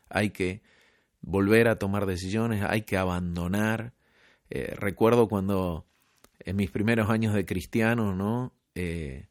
[0.09, 0.63] Hay que
[1.21, 3.93] volver a tomar decisiones, hay que abandonar.
[4.51, 5.87] Eh, recuerdo cuando
[6.41, 8.55] en mis primeros años de cristiano, ¿no?
[8.75, 9.29] Eh,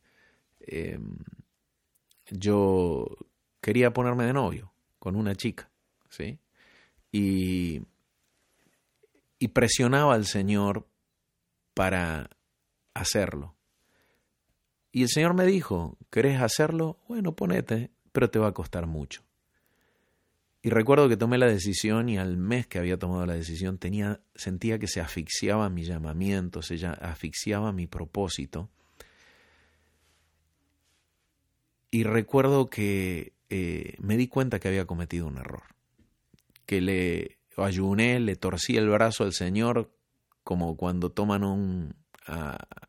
[0.59, 1.17] em,
[2.29, 3.07] yo
[3.61, 5.69] quería ponerme de novio con una chica,
[6.09, 6.39] ¿sí?
[7.11, 7.81] y,
[9.39, 10.87] y presionaba al Señor
[11.73, 12.29] para
[12.97, 13.55] hacerlo.
[14.91, 16.99] Y el Señor me dijo, ¿querés hacerlo?
[17.07, 19.23] Bueno, ponete, pero te va a costar mucho.
[20.61, 24.21] Y recuerdo que tomé la decisión y al mes que había tomado la decisión tenía,
[24.35, 28.69] sentía que se asfixiaba mi llamamiento, se asfixiaba mi propósito.
[31.91, 35.63] Y recuerdo que eh, me di cuenta que había cometido un error
[36.67, 39.89] que le ayuné, le torcí el brazo al Señor,
[40.43, 41.95] como cuando toman un,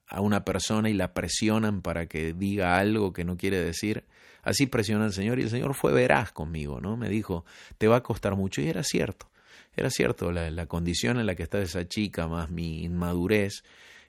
[0.09, 4.05] a, una persona y la presionan para que diga algo que no quiere decir.
[4.43, 6.97] Así presiona al Señor y el Señor fue veraz conmigo, ¿no?
[6.97, 7.45] Me dijo,
[7.77, 8.61] te va a costar mucho.
[8.61, 9.31] Y era cierto,
[9.77, 13.63] era cierto, la, la condición en la que está esa chica, más mi inmadurez,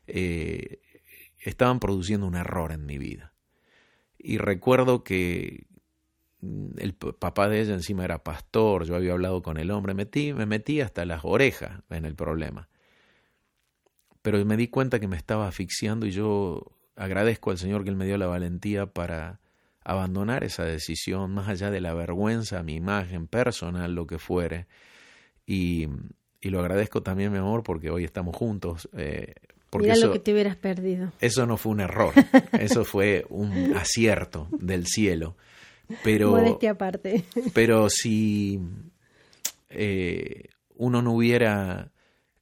[0.07, 0.79] eh,
[1.39, 3.33] estaban produciendo un error en mi vida.
[4.17, 5.67] Y recuerdo que,
[6.41, 10.45] el papá de ella encima era pastor, yo había hablado con el hombre, metí, me
[10.45, 12.69] metí hasta las orejas en el problema.
[14.21, 17.95] Pero me di cuenta que me estaba asfixiando y yo agradezco al Señor que Él
[17.95, 19.39] me dio la valentía para
[19.83, 24.67] abandonar esa decisión, más allá de la vergüenza, mi imagen personal, lo que fuere.
[25.45, 25.87] Y,
[26.41, 28.89] y lo agradezco también, mi amor, porque hoy estamos juntos.
[28.93, 29.33] Eh,
[29.69, 31.11] porque Mira lo que te hubieras perdido.
[31.19, 32.13] Eso no fue un error,
[32.59, 35.35] eso fue un acierto del cielo.
[36.03, 36.37] Pero,
[36.69, 37.23] aparte.
[37.53, 38.59] Pero si
[39.69, 41.91] eh, uno no hubiera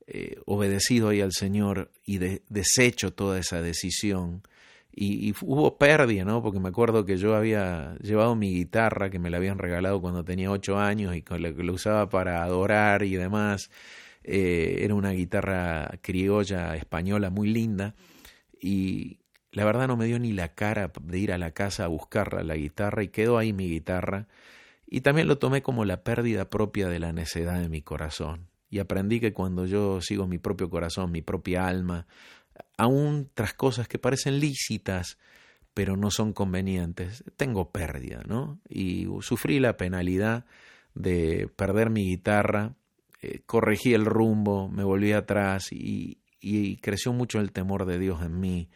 [0.07, 4.41] eh, obedecido ahí al Señor y deshecho toda esa decisión,
[4.99, 6.41] y, hubo pérdida, ¿no?
[6.41, 10.25] Porque me acuerdo que yo había llevado mi guitarra, que me la habían regalado cuando
[10.25, 13.69] tenía ocho años y que la usaba para adorar y demás.
[14.23, 17.93] Eh, era una guitarra criolla española muy linda.
[18.59, 19.19] Y,
[19.51, 22.43] la verdad no me dio ni la cara de ir a la casa a buscar
[22.43, 24.27] la guitarra y quedó ahí mi guitarra.
[24.87, 28.47] Y también lo tomé como la pérdida propia de la necedad de mi corazón.
[28.69, 32.05] Y aprendí que cuando yo sigo mi propio corazón, mi propia alma,
[32.77, 35.17] aún tras cosas que parecen lícitas,
[35.73, 38.59] pero no son convenientes, tengo pérdida, ¿no?
[38.67, 40.45] Y sufrí la penalidad
[40.95, 42.73] de perder mi guitarra,
[43.21, 48.21] eh, corregí el rumbo, me volví atrás y, y, creció mucho el temor de Dios
[48.23, 48.69] en mí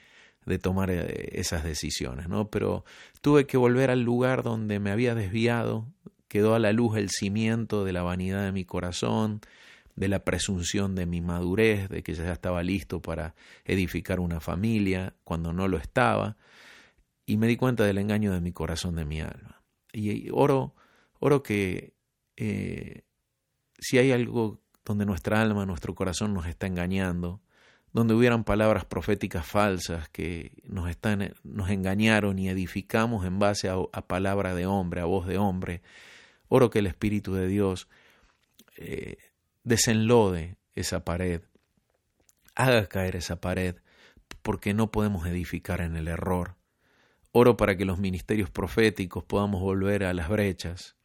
[0.45, 2.49] de tomar eh, esas decisiones, ¿no?
[2.49, 2.85] Pero
[3.21, 5.87] tuve que volver al lugar donde me había desviado,
[6.27, 9.41] quedó a la luz el cimiento de la vanidad de mi corazón,
[9.95, 13.35] de la presunción de mi madurez, de que ya estaba listo para
[13.65, 16.37] edificar una familia cuando no lo estaba,
[17.25, 19.61] y me di cuenta del engaño de mi corazón, de mi alma.
[19.93, 20.75] Y oro,
[21.19, 21.93] oro que
[22.37, 23.03] eh,
[23.79, 27.41] si hay algo donde nuestra alma, nuestro corazón nos está engañando,
[27.93, 34.01] donde hubieran palabras proféticas falsas que nos, están, nos engañaron y edificamos en base a,
[34.07, 35.81] palabra de hombre, a voz de hombre,
[36.47, 37.89] oro que el Espíritu de Dios
[38.77, 39.17] eh,
[39.63, 41.41] desenlode esa pared,
[42.55, 43.75] haga caer esa pared,
[44.41, 46.55] porque no podemos edificar en el error.
[47.31, 50.95] Oro para que los ministerios proféticos podamos volver a las brechas,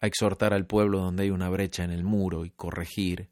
[0.00, 3.30] a exhortar al pueblo donde hay una brecha en el muro y corregir,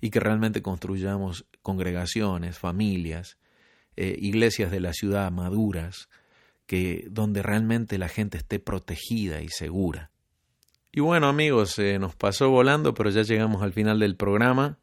[0.00, 3.38] y que realmente construyamos congregaciones, familias,
[3.96, 6.08] eh, iglesias de la ciudad maduras,
[6.66, 10.11] que donde realmente la gente esté protegida y segura.
[10.92, 14.78] Y bueno amigos, eh, nos pasó volando, pero ya llegamos al final del programa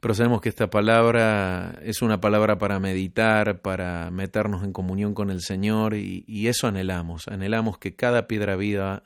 [0.00, 5.30] pero sabemos que esta palabra es una palabra para meditar, para meternos en comunión con
[5.30, 9.04] el Señor y, eso anhelamos, anhelamos que cada piedra vida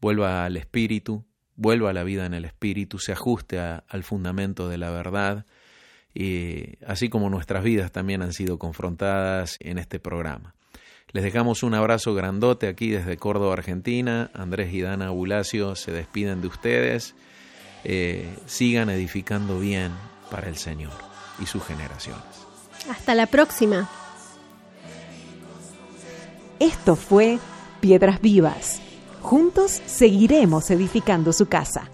[0.00, 1.24] vuelva al Espíritu,
[1.56, 5.46] vuelva a la vida en el Espíritu, se ajuste al fundamento de la verdad,
[6.14, 10.55] y así como nuestras vidas también han sido confrontadas en este programa.
[11.12, 14.30] Les dejamos un abrazo grandote aquí desde Córdoba, Argentina.
[14.34, 17.14] Andrés y Dana Bulacio se despiden de ustedes.
[17.84, 19.92] Eh, sigan edificando bien
[20.30, 20.92] para el Señor
[21.40, 22.24] y sus generaciones.
[22.90, 23.88] Hasta la próxima.
[26.58, 27.38] Esto fue
[27.80, 28.80] Piedras Vivas.
[29.20, 31.90] Juntos seguiremos edificando su casa.